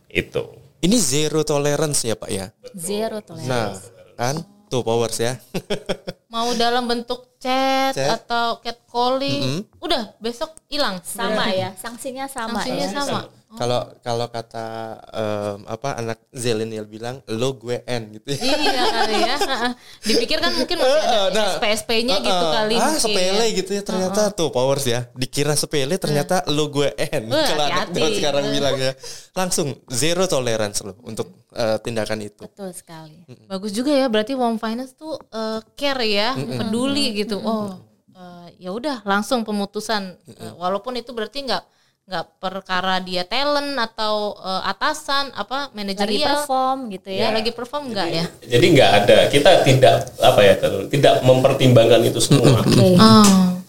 Itu. 0.10 0.58
ini 0.78 0.94
zero 0.98 1.42
tolerance 1.42 2.06
ya 2.06 2.18
Pak 2.18 2.30
ya. 2.34 2.50
Zero 2.74 3.22
tolerance. 3.22 3.50
Nah, 3.50 3.74
kan 4.18 4.42
tuh 4.68 4.84
powers 4.84 5.18
ya. 5.18 5.40
Mau 6.34 6.52
dalam 6.54 6.86
bentuk 6.86 7.40
chat, 7.40 7.96
Chat. 7.96 8.20
atau 8.24 8.60
catcalling, 8.60 9.64
udah 9.80 10.14
besok 10.20 10.52
hilang. 10.68 11.00
sama 11.02 11.48
ya, 11.50 11.72
sanksinya 11.80 12.28
sama 12.28 12.60
Sanksinya 12.62 12.88
ya. 12.88 12.94
sama. 12.94 13.20
Kalau 13.58 13.82
kalau 14.00 14.28
kata 14.30 14.66
em, 15.10 15.60
apa 15.66 15.98
anak 15.98 16.22
Zilenial 16.30 16.86
bilang 16.86 17.26
lo 17.28 17.58
gue 17.58 17.82
N 17.84 18.14
gitu 18.16 18.32
ya. 18.32 18.40
iya 18.46 18.84
kali 18.88 19.16
ya. 19.18 19.36
Heeh. 19.38 19.72
Dipikir 20.06 20.38
kan 20.38 20.54
mungkin 20.54 20.78
masih 20.78 21.02
ada 21.04 21.32
Nah, 21.34 21.48
SP-SP-nya 21.58 22.16
gitu 22.22 22.30
Heeh. 22.46 22.54
kali. 22.54 22.76
Ah, 22.78 22.86
mungkin. 22.88 23.02
sepele 23.02 23.46
gitu 23.52 23.72
ya 23.74 23.82
ternyata 23.82 24.22
tuh 24.32 24.50
powers 24.50 24.86
ya. 24.86 25.10
Dikira 25.12 25.58
sepele 25.58 25.98
ternyata 25.98 26.46
lo 26.48 26.70
gue 26.70 26.94
N. 26.94 27.28
Wah, 27.28 27.44
Kalau 27.44 27.66
anak 27.66 27.88
zaman 27.92 28.12
sekarang 28.14 28.46
bilang 28.54 28.76
ya. 28.78 28.92
Langsung 29.34 29.68
zero 29.90 30.24
tolerance 30.26 30.86
lo 30.86 30.94
untuk 31.02 31.50
eh, 31.52 31.78
tindakan 31.82 32.22
itu. 32.22 32.46
Betul 32.46 32.72
sekali. 32.72 33.26
Bagus 33.50 33.74
juga 33.74 33.90
ya, 33.90 34.06
berarti 34.06 34.38
Warm 34.38 34.62
Finance 34.62 34.94
tuh 34.94 35.18
eh, 35.18 35.60
care 35.74 36.06
ya, 36.06 36.38
peduli 36.38 37.18
gitu. 37.18 37.42
Oh, 37.42 37.74
eh, 38.14 38.48
ya 38.62 38.70
udah 38.70 39.02
langsung 39.02 39.42
pemutusan. 39.42 40.14
Eh, 40.30 40.54
walaupun 40.54 40.94
itu 40.96 41.10
berarti 41.12 41.42
nggak 41.42 41.64
nggak 42.08 42.40
perkara 42.40 42.98
dia 43.00 43.22
talent 43.22 43.76
atau 43.76 44.32
eh, 44.34 44.62
atasan 44.66 45.28
apa 45.34 45.68
Lagi 45.68 45.76
manajerial. 45.76 46.24
perform 46.40 46.88
gitu 46.90 47.08
Ya, 47.12 47.20
ya. 47.20 47.30
lagi 47.36 47.52
perform 47.52 47.84
nggak 47.92 48.08
ya? 48.10 48.24
Jadi 48.48 48.66
nggak 48.72 48.92
ada 48.96 49.18
kita 49.28 49.52
tidak 49.62 49.96
apa 50.18 50.40
ya 50.40 50.54
tidak 50.88 51.14
mempertimbangkan 51.22 52.02
itu 52.02 52.20
semua. 52.20 52.60
Oke. 52.64 52.96
Oh, 52.96 53.60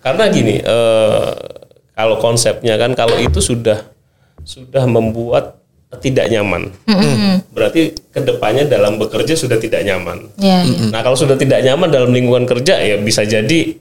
Karena 0.00 0.24
gini, 0.30 0.56
eh, 0.56 1.30
kalau 1.92 2.16
konsepnya 2.16 2.78
kan 2.78 2.94
kalau 2.94 3.18
itu 3.18 3.42
sudah 3.42 3.90
sudah 4.40 4.86
membuat 4.86 5.58
tidak 5.98 6.30
nyaman, 6.30 6.70
berarti 7.50 7.90
ke 8.08 8.22
depannya 8.22 8.62
dalam 8.64 8.94
bekerja 8.96 9.34
sudah 9.34 9.58
tidak 9.58 9.82
nyaman. 9.82 10.30
ya, 10.38 10.62
Nah 10.86 11.02
kalau 11.02 11.18
sudah 11.18 11.34
tidak 11.34 11.60
nyaman 11.60 11.90
dalam 11.90 12.14
lingkungan 12.14 12.46
kerja 12.46 12.78
ya 12.78 12.94
bisa 12.96 13.26
jadi 13.26 13.74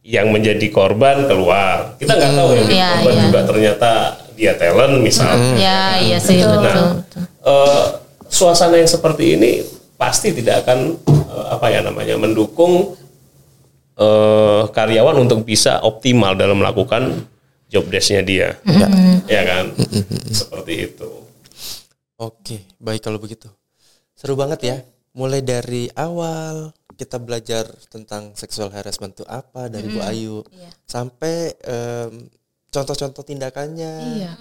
yang 0.00 0.32
menjadi 0.32 0.64
korban 0.72 1.28
keluar. 1.28 1.94
Kita 2.00 2.16
nggak 2.16 2.32
tahu 2.32 2.48
ya 2.56 2.62
Iya, 2.66 2.88
korban 2.96 3.14
iya. 3.14 3.22
juga 3.28 3.40
ternyata 3.44 3.90
dia 4.32 4.52
talent 4.56 4.94
misal. 4.98 5.28
ya, 5.60 6.00
iya 6.00 6.16
sih 6.16 6.40
betul. 6.40 6.64
Nah, 6.64 6.96
betul. 7.04 7.22
eh, 7.44 7.84
suasana 8.26 8.80
yang 8.80 8.88
seperti 8.88 9.36
ini 9.36 9.60
pasti 10.00 10.32
tidak 10.32 10.64
akan 10.64 10.96
eh, 11.04 11.46
apa 11.52 11.66
ya 11.68 11.84
namanya 11.84 12.16
mendukung 12.16 12.96
eh, 13.96 14.62
karyawan 14.72 15.16
untuk 15.20 15.44
bisa 15.44 15.84
optimal 15.84 16.32
dalam 16.32 16.56
melakukan 16.56 17.28
job 17.70 17.86
desk-nya 17.86 18.22
dia, 18.26 18.48
ya 19.30 19.42
kan? 19.46 19.70
Seperti 20.26 20.90
itu. 20.90 21.10
Oke, 22.18 22.66
baik 22.76 23.00
kalau 23.00 23.22
begitu. 23.22 23.46
Seru 24.12 24.34
banget 24.34 24.60
ya. 24.60 24.76
Mulai 25.10 25.38
dari 25.38 25.86
awal 25.94 26.74
kita 27.00 27.16
belajar 27.16 27.64
tentang 27.88 28.36
sexual 28.36 28.68
harassment 28.68 29.16
itu 29.16 29.24
apa 29.24 29.66
dari 29.66 29.88
Bu 29.88 30.00
Ayu 30.02 30.44
sampai 30.84 31.56
em, 31.56 32.28
contoh-contoh 32.68 33.24
tindakannya. 33.24 33.92
Iya. 34.20 34.32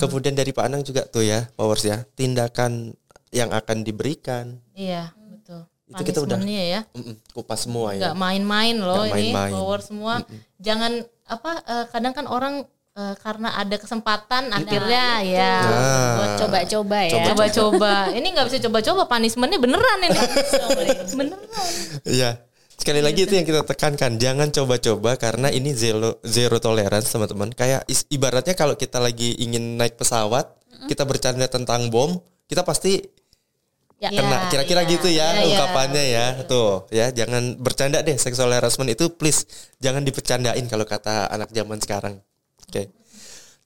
Kemudian 0.00 0.32
dari 0.32 0.50
Pak 0.50 0.64
Anang 0.64 0.82
juga 0.82 1.04
tuh 1.04 1.22
ya, 1.22 1.46
Powers 1.52 1.84
ya, 1.84 2.02
tindakan 2.16 2.96
yang 3.30 3.52
akan 3.52 3.84
diberikan. 3.84 4.56
Iya, 4.72 5.12
betul. 5.28 5.62
Itu 5.86 6.02
kita 6.02 6.20
udah- 6.24 6.40
ya. 6.42 6.80
Mm-mm, 6.90 7.14
kupas 7.30 7.64
semua 7.64 7.92
ya. 7.92 8.10
nggak 8.10 8.16
main-main 8.16 8.76
loh 8.76 9.04
Nggak 9.04 9.12
ini 9.14 9.30
main-main. 9.30 9.52
power 9.52 9.80
semua 9.80 10.14
jangan 10.58 10.92
apa 11.24 11.50
eh, 11.62 11.86
kadang 11.88 12.12
kan 12.12 12.26
orang 12.26 12.54
eh, 12.98 13.14
karena 13.22 13.54
ada 13.54 13.76
kesempatan 13.78 14.50
akhirnya 14.50 15.04
ya 15.22 15.54
Nah, 15.62 16.14
Buat 16.18 16.30
coba-coba 16.42 16.98
ya. 17.06 17.22
coba-coba 17.30 17.92
ini 18.18 18.26
nggak 18.34 18.46
bisa 18.50 18.58
coba-coba 18.66 19.02
punishmentnya 19.06 19.58
beneran 19.58 19.98
ini 20.02 20.18
beneran 21.18 21.70
Iya. 22.04 22.30
Sekali 22.78 23.02
lagi 23.02 23.26
itu 23.26 23.34
yang 23.34 23.42
kita 23.42 23.66
tekankan, 23.66 24.22
jangan 24.22 24.54
coba-coba 24.54 25.18
karena 25.18 25.50
ini 25.50 25.74
zero 25.74 26.22
zero 26.22 26.62
tolerance 26.62 27.10
teman-teman. 27.10 27.50
Kayak 27.50 27.82
is- 27.90 28.06
ibaratnya 28.06 28.54
kalau 28.54 28.78
kita 28.78 29.02
lagi 29.02 29.34
ingin 29.34 29.74
naik 29.74 29.98
pesawat, 29.98 30.46
kita 30.86 31.02
bercanda 31.02 31.50
tentang 31.50 31.90
bom, 31.90 32.22
kita 32.46 32.62
pasti 32.62 33.02
Ya. 33.98 34.14
kena 34.14 34.46
kira-kira 34.46 34.86
iya. 34.86 34.90
gitu 34.94 35.08
ya 35.10 35.26
Iya, 35.26 35.26
iya. 35.34 35.42
ungkapannya 35.50 36.04
ya. 36.06 36.26
Tuh, 36.46 36.86
ya 36.94 37.10
jangan 37.10 37.58
bercanda 37.58 37.98
deh 37.98 38.14
sexual 38.14 38.54
harassment 38.54 38.94
itu 38.94 39.10
please 39.10 39.42
jangan 39.82 40.06
dipercandain 40.06 40.62
kalau 40.70 40.86
kata 40.86 41.26
anak 41.34 41.50
zaman 41.50 41.82
sekarang. 41.82 42.22
Oke. 42.68 42.92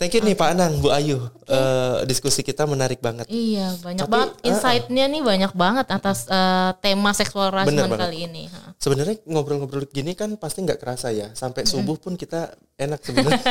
Thank 0.03 0.19
you 0.19 0.27
nih 0.27 0.35
Pak 0.35 0.59
Anang, 0.59 0.83
Bu 0.83 0.91
Ayu. 0.91 1.31
Eh, 1.47 2.03
diskusi 2.11 2.43
kita 2.43 2.67
menarik 2.67 2.99
banget. 2.99 3.31
iya 3.31 3.71
banyak 3.79 4.03
Tapi, 4.03 4.11
banget 4.11 4.31
eh, 4.35 4.49
insight-nya 4.51 5.07
nih 5.07 5.23
banyak 5.23 5.53
banget 5.55 5.87
atas 5.95 6.27
eh, 6.27 6.75
tema 6.83 7.15
seksual 7.15 7.55
harassment 7.55 7.95
kali 7.95 8.27
ini. 8.27 8.51
Sebenarnya 8.83 9.23
ngobrol-ngobrol 9.31 9.87
gini 9.87 10.19
kan 10.19 10.35
pasti 10.35 10.67
nggak 10.67 10.83
kerasa 10.83 11.15
ya. 11.15 11.31
Sampai 11.39 11.71
subuh 11.71 11.95
pun 12.03 12.19
kita 12.19 12.51
enak 12.83 12.99
sebenarnya. 12.99 13.47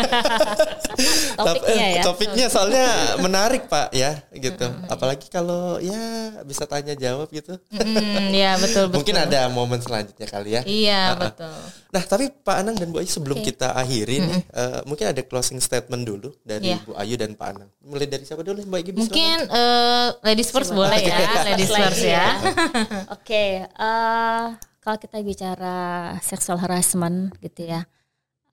Topiknya 1.39 1.87
ya. 1.87 2.03
Topiknya 2.03 2.45
soalnya 2.51 3.15
menarik 3.23 3.71
Pak 3.71 3.95
ya 3.95 4.19
gitu. 4.35 4.67
Apalagi 4.91 5.31
kalau 5.31 5.79
ya 5.79 6.35
bisa 6.43 6.67
tanya 6.67 6.99
jawab 6.99 7.31
gitu. 7.31 7.55
Mm, 7.71 8.27
ya 8.35 8.57
betul 8.63 8.91
betul 8.91 8.97
Mungkin 8.99 9.15
ada 9.23 9.47
momen 9.47 9.79
selanjutnya 9.79 10.27
kali 10.27 10.59
ya. 10.59 10.61
iya 10.67 11.15
betul 11.15 11.55
Nah, 11.91 12.03
tapi 12.07 12.31
Pak 12.31 12.55
Anang 12.55 12.79
dan 12.79 12.87
Bu 12.87 13.03
Ayu 13.03 13.11
sebelum 13.11 13.43
kita 13.43 13.75
akhiri 13.75 14.23
nih, 14.23 14.41
eh, 14.47 14.79
mungkin 14.87 15.11
ada 15.11 15.19
closing 15.27 15.59
statement 15.59 16.07
dulu 16.07 16.31
dari 16.41 16.73
Iya. 16.73 16.77
Bu 16.81 16.91
Ayu 16.97 17.15
dan 17.15 17.37
Pak 17.37 17.47
Anang. 17.53 17.69
Mulai 17.85 18.07
dari 18.09 18.23
siapa 18.25 18.41
dulu, 18.41 18.65
Mbak 18.65 18.81
Gibi? 18.81 18.97
mungkin 18.97 19.37
eh, 19.45 20.07
ladies 20.25 20.49
first 20.49 20.73
boleh 20.73 20.97
ya 20.97 21.17
ladies 21.53 21.69
first 21.69 22.01
ya 22.01 22.25
Oke, 23.15 23.65
eh, 23.69 24.45
kalau 24.81 24.97
kita 24.97 25.21
bicara 25.21 25.77
sexual 26.25 26.57
harassment 26.57 27.33
gitu 27.39 27.69
ya, 27.69 27.85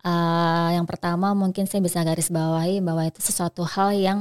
eh, 0.05 0.69
yang 0.77 0.85
pertama 0.85 1.33
mungkin 1.33 1.65
saya 1.65 1.81
bisa 1.81 2.05
garis 2.05 2.29
bawahi 2.29 2.85
bahwa 2.85 3.09
itu 3.09 3.25
sesuatu 3.25 3.65
hal 3.65 3.97
yang 3.97 4.19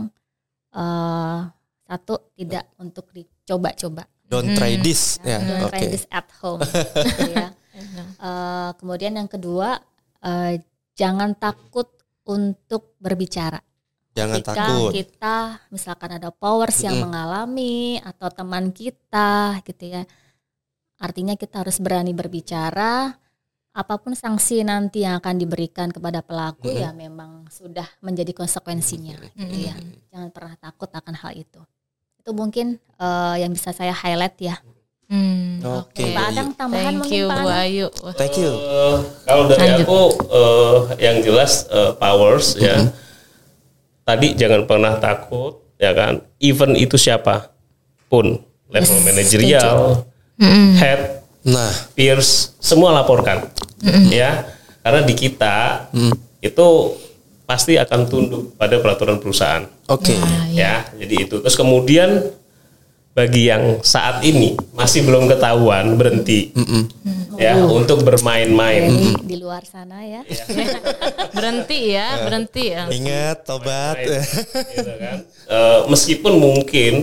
eh, 0.72 1.40
satu 1.88 2.32
tidak 2.36 2.68
untuk 2.80 3.12
dicoba-coba. 3.12 4.08
Don't 4.28 4.60
try 4.60 4.76
this 4.76 5.20
ya. 5.24 5.40
Don't 5.40 5.68
Oke. 5.68 5.76
try 5.76 5.88
this 5.88 6.04
at 6.12 6.28
home. 6.44 6.60
gitu 7.08 7.32
ya. 7.32 7.52
Eh, 8.20 8.70
kemudian 8.76 9.16
yang 9.16 9.32
kedua, 9.32 9.80
eh, 10.20 10.60
jangan 11.00 11.32
takut 11.38 11.88
untuk 12.28 12.94
berbicara. 13.00 13.60
Jangan 14.18 14.42
Ketika 14.42 14.54
takut. 14.58 14.92
kita 14.94 15.38
misalkan 15.70 16.12
ada 16.18 16.30
powers 16.34 16.82
yang 16.82 17.06
mengalami 17.06 18.02
atau 18.02 18.28
teman 18.34 18.74
kita 18.74 19.62
gitu 19.62 19.94
ya. 19.94 20.04
Artinya 20.98 21.38
kita 21.38 21.62
harus 21.62 21.78
berani 21.78 22.18
berbicara 22.18 23.14
apa 23.78 23.94
pun 24.02 24.18
sanksi 24.18 24.66
nanti 24.66 25.06
yang 25.06 25.22
akan 25.22 25.38
diberikan 25.38 25.94
kepada 25.94 26.26
pelaku 26.26 26.74
ya 26.74 26.90
memang 26.98 27.46
sudah 27.46 27.86
menjadi 28.02 28.34
konsekuensinya 28.34 29.22
gitu 29.38 29.70
ya. 29.70 29.78
Jangan 30.10 30.34
pernah 30.34 30.58
takut 30.58 30.90
akan 30.90 31.14
hal 31.14 31.38
itu. 31.38 31.62
Itu 32.18 32.34
mungkin 32.34 32.82
eh, 32.82 33.36
yang 33.38 33.54
bisa 33.54 33.70
saya 33.70 33.94
highlight 33.94 34.38
ya. 34.42 34.58
Hmm, 35.08 35.64
Oke. 35.64 36.04
Pak 36.12 36.26
Adang 36.36 36.50
tambahan 36.52 36.84
Thank 36.84 37.00
mungkin 37.00 37.16
you 37.16 37.28
Pak 37.32 37.40
Bu? 37.40 37.48
Ayu. 37.48 37.88
Thank 38.20 38.36
you. 38.38 38.52
Eh, 38.52 38.98
kalau 39.24 39.44
dari 39.48 39.64
Lanjut. 39.72 39.88
aku 39.88 40.02
eh, 40.28 40.76
yang 41.00 41.18
jelas 41.24 41.64
eh, 41.72 41.92
powers 41.96 42.60
ya. 42.60 42.76
Tadi 44.04 44.36
jangan 44.36 44.68
pernah 44.68 45.00
takut 45.00 45.64
ya 45.80 45.96
kan. 45.96 46.20
Even 46.40 46.76
itu 46.76 47.00
siapa 47.00 47.52
pun 48.08 48.40
level 48.68 49.00
manajerial, 49.04 50.04
head, 50.76 51.24
Nah, 51.48 51.72
peers 51.96 52.52
semua 52.60 52.92
laporkan 52.92 53.48
ya. 54.12 54.44
Karena 54.84 55.04
di 55.04 55.16
kita 55.16 55.88
itu 56.40 56.68
pasti 57.48 57.80
akan 57.80 58.12
tunduk 58.12 58.60
pada 58.60 58.76
peraturan 58.84 59.24
perusahaan 59.24 59.64
oke. 59.88 60.16
ya. 60.52 60.84
Jadi 61.00 61.16
itu 61.28 61.36
terus 61.40 61.56
kemudian 61.56 62.28
bagi 63.18 63.50
yang 63.50 63.82
saat 63.82 64.22
ini 64.22 64.54
masih 64.78 65.02
belum 65.02 65.26
ketahuan 65.26 65.98
berhenti 65.98 66.54
ya 67.34 67.58
untuk 67.66 68.06
bermain-main. 68.06 68.94
Jadi 68.94 69.26
di 69.26 69.36
luar 69.42 69.66
sana 69.66 70.06
ya. 70.06 70.22
berhenti 71.38 71.98
ya, 71.98 72.08
berhenti 72.22 72.64
ya. 72.78 72.86
Ingat 72.86 73.42
tobat. 73.42 73.98
gitu 74.06 74.94
kan. 75.02 75.18
Eh, 75.50 75.80
meskipun 75.90 76.34
mungkin 76.38 76.94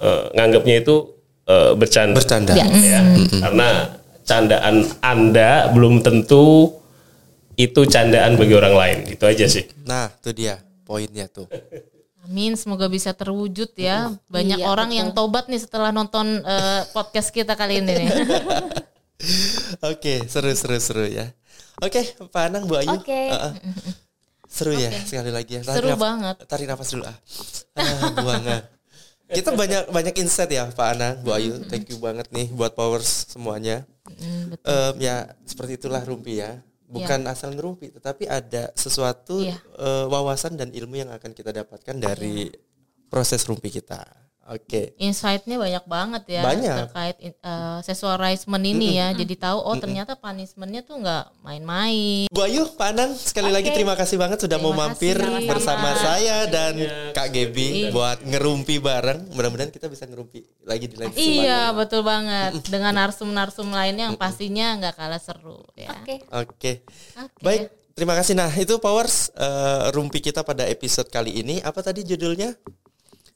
eh, 0.00 0.24
nganggapnya 0.32 0.80
itu 0.80 0.96
eh, 1.44 1.72
bercanda, 1.76 2.16
Bercanda. 2.16 2.56
Ya. 2.56 2.64
ya, 2.64 3.00
karena 3.44 3.68
candaan 4.24 4.88
anda 5.04 5.68
belum 5.76 6.00
tentu 6.00 6.72
itu 7.60 7.84
candaan 7.84 8.40
bagi 8.40 8.56
orang 8.56 8.72
lain. 8.72 8.98
Itu 9.12 9.28
aja 9.28 9.44
sih. 9.44 9.68
Nah, 9.84 10.08
itu 10.08 10.32
dia 10.32 10.56
poinnya 10.88 11.28
tuh. 11.28 11.44
Amin, 12.30 12.54
semoga 12.54 12.86
bisa 12.86 13.10
terwujud 13.10 13.74
ya. 13.74 14.14
Banyak 14.30 14.62
Iya, 14.62 14.70
orang 14.70 14.94
betul. 14.94 14.98
yang 15.02 15.08
tobat 15.10 15.50
nih 15.50 15.58
setelah 15.58 15.90
nonton 15.90 16.38
eh, 16.38 16.82
podcast 16.94 17.34
kita 17.34 17.58
kali 17.58 17.82
ini 17.82 18.06
nih. 18.06 18.08
Oke, 19.90 20.22
seru 20.26 20.54
seru 20.54 20.78
seru 20.78 21.04
ya. 21.04 21.26
Oke, 21.82 22.06
Pak 22.30 22.42
Anang, 22.46 22.70
Bu 22.70 22.78
Ayu. 22.78 22.88
Oke. 22.92 23.34
Uh-uh. 23.34 23.52
Seru 24.46 24.74
ya 24.74 24.94
sekali 25.02 25.30
lagi 25.30 25.58
ya. 25.58 25.62
Tarik 25.62 25.76
Seru 25.76 25.88
naf- 25.90 26.00
banget. 26.00 26.36
Tarik 26.46 26.66
nafas 26.66 26.88
dulu 26.90 27.04
ah. 27.04 27.16
Ah, 27.74 28.10
buangan. 28.14 28.62
Kita 29.30 29.50
banyak 29.54 29.82
banyak 29.90 30.14
insight 30.18 30.50
ya 30.50 30.70
Pak 30.70 30.86
Anang, 30.94 31.14
Bu 31.22 31.30
Ayu. 31.30 31.62
Thank 31.66 31.90
you 31.90 31.98
banget 31.98 32.30
nih 32.30 32.46
buat 32.50 32.74
powers 32.74 33.26
semuanya. 33.26 33.86
Hmm, 34.06 34.54
betul. 34.54 34.66
Em, 34.70 34.94
ya 34.98 35.16
seperti 35.42 35.72
itulah 35.78 36.02
rumpi 36.02 36.38
ya. 36.38 36.62
Bukan 36.90 37.20
asal 37.30 37.54
ngerumpi, 37.54 37.94
tetapi 37.94 38.26
ada 38.26 38.74
sesuatu 38.74 39.40
Iya. 39.46 39.56
eh, 39.78 40.06
wawasan 40.10 40.58
dan 40.58 40.74
ilmu 40.74 40.98
yang 40.98 41.10
akan 41.14 41.30
kita 41.30 41.54
dapatkan 41.54 41.96
dari 41.96 42.50
proses 43.06 43.46
rumpi 43.46 43.70
kita. 43.70 44.02
Oke. 44.46 44.96
Insight-nya 44.96 45.56
banyak 45.56 45.84
banget 45.84 46.22
ya 46.26 46.42
Banyak. 46.42 46.76
terkait 46.84 47.16
eh, 47.22 47.78
sexual 47.80 48.16
harassment 48.16 48.62
ini 48.62 48.96
ya. 48.96 49.12
Jadi 49.12 49.34
tahu 49.34 49.58
oh 49.58 49.76
ternyata 49.76 50.14
punishment-nya 50.14 50.82
tuh 50.82 50.98
nggak 50.98 51.38
main-main. 51.40 52.26
Bu 52.26 52.40
Ayu, 52.40 52.66
Pak 52.66 52.88
Anang, 52.90 53.14
sekali 53.14 53.48
lagi 53.48 53.70
terima 53.70 53.94
kasih 53.94 54.16
banget 54.16 54.42
sudah 54.42 54.58
mau 54.58 54.70
Terima 54.70 54.82
mampir 54.88 55.16
kasih. 55.16 55.46
bersama 55.46 55.90
Sama-sama. 55.90 56.02
saya 56.02 56.36
dan 56.46 56.74
Kak 57.10 57.28
Gebi 57.30 57.68
buat 57.90 58.18
ngerumpi 58.20 58.78
bareng. 58.78 59.30
Mudah-mudahan 59.30 59.70
kita 59.70 59.86
bisa 59.86 60.04
ngerumpi 60.04 60.42
lagi 60.62 60.86
di 60.86 60.96
lain 60.96 61.10
kesempatan. 61.10 61.44
Iya 61.46 61.60
betul 61.70 62.00
banget 62.02 62.50
dengan 62.66 62.92
narsum-narsum 62.96 63.70
lainnya 63.70 64.10
yang 64.10 64.18
pastinya 64.18 64.74
nggak 64.76 64.94
kalah 64.94 65.22
seru 65.22 65.62
ya. 65.74 65.94
Oke. 65.94 66.14
Oke. 66.26 66.72
Oke. 67.14 67.38
Baik, 67.38 67.62
terima 67.94 68.14
kasih. 68.14 68.34
Nah, 68.34 68.50
itu 68.50 68.74
Powers 68.78 69.30
eh, 69.32 69.94
rumpi 69.94 70.18
kita 70.18 70.42
pada 70.42 70.66
episode 70.66 71.06
kali 71.06 71.38
ini. 71.38 71.62
Apa 71.62 71.80
tadi 71.80 72.02
judulnya? 72.02 72.58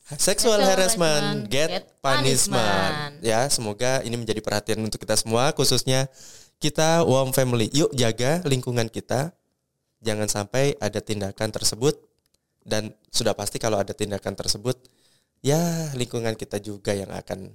Sexual 0.05 0.21
Sexual 0.21 0.61
harassment, 0.69 1.25
harassment, 1.25 1.49
get, 1.49 1.69
get 1.73 1.85
punishment. 2.05 2.61
punishment. 2.61 3.25
Ya, 3.25 3.49
semoga 3.49 4.05
ini 4.05 4.21
menjadi 4.21 4.45
perhatian 4.45 4.85
untuk 4.85 5.01
kita 5.01 5.17
semua, 5.17 5.57
khususnya 5.57 6.12
kita 6.61 7.09
WOM 7.09 7.33
Family. 7.33 7.73
Yuk 7.73 7.88
jaga 7.97 8.45
lingkungan 8.45 8.93
kita. 8.93 9.33
Jangan 10.05 10.29
sampai 10.29 10.77
ada 10.77 11.01
tindakan 11.01 11.49
tersebut 11.49 11.97
dan 12.69 12.93
sudah 13.09 13.33
pasti 13.33 13.57
kalau 13.57 13.81
ada 13.81 13.97
tindakan 13.97 14.37
tersebut, 14.37 14.77
ya 15.40 15.88
lingkungan 15.97 16.37
kita 16.37 16.61
juga 16.61 16.93
yang 16.93 17.09
akan 17.09 17.49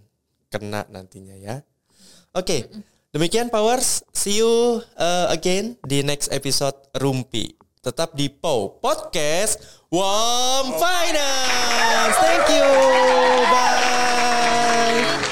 kena 0.50 0.90
nantinya 0.90 1.38
ya. 1.38 1.62
Oke, 2.34 2.66
demikian 3.14 3.54
Powers. 3.54 4.02
See 4.10 4.42
you 4.42 4.82
uh, 4.98 5.30
again 5.30 5.78
di 5.86 6.02
next 6.02 6.34
episode 6.34 6.74
Rumpi. 6.98 7.59
Tetap 7.80 8.12
di 8.12 8.28
POW 8.28 8.84
Podcast 8.84 9.88
Warm 9.88 10.76
Finance. 10.76 12.16
Thank 12.20 12.52
you. 12.52 12.68
Bye. 13.48 15.29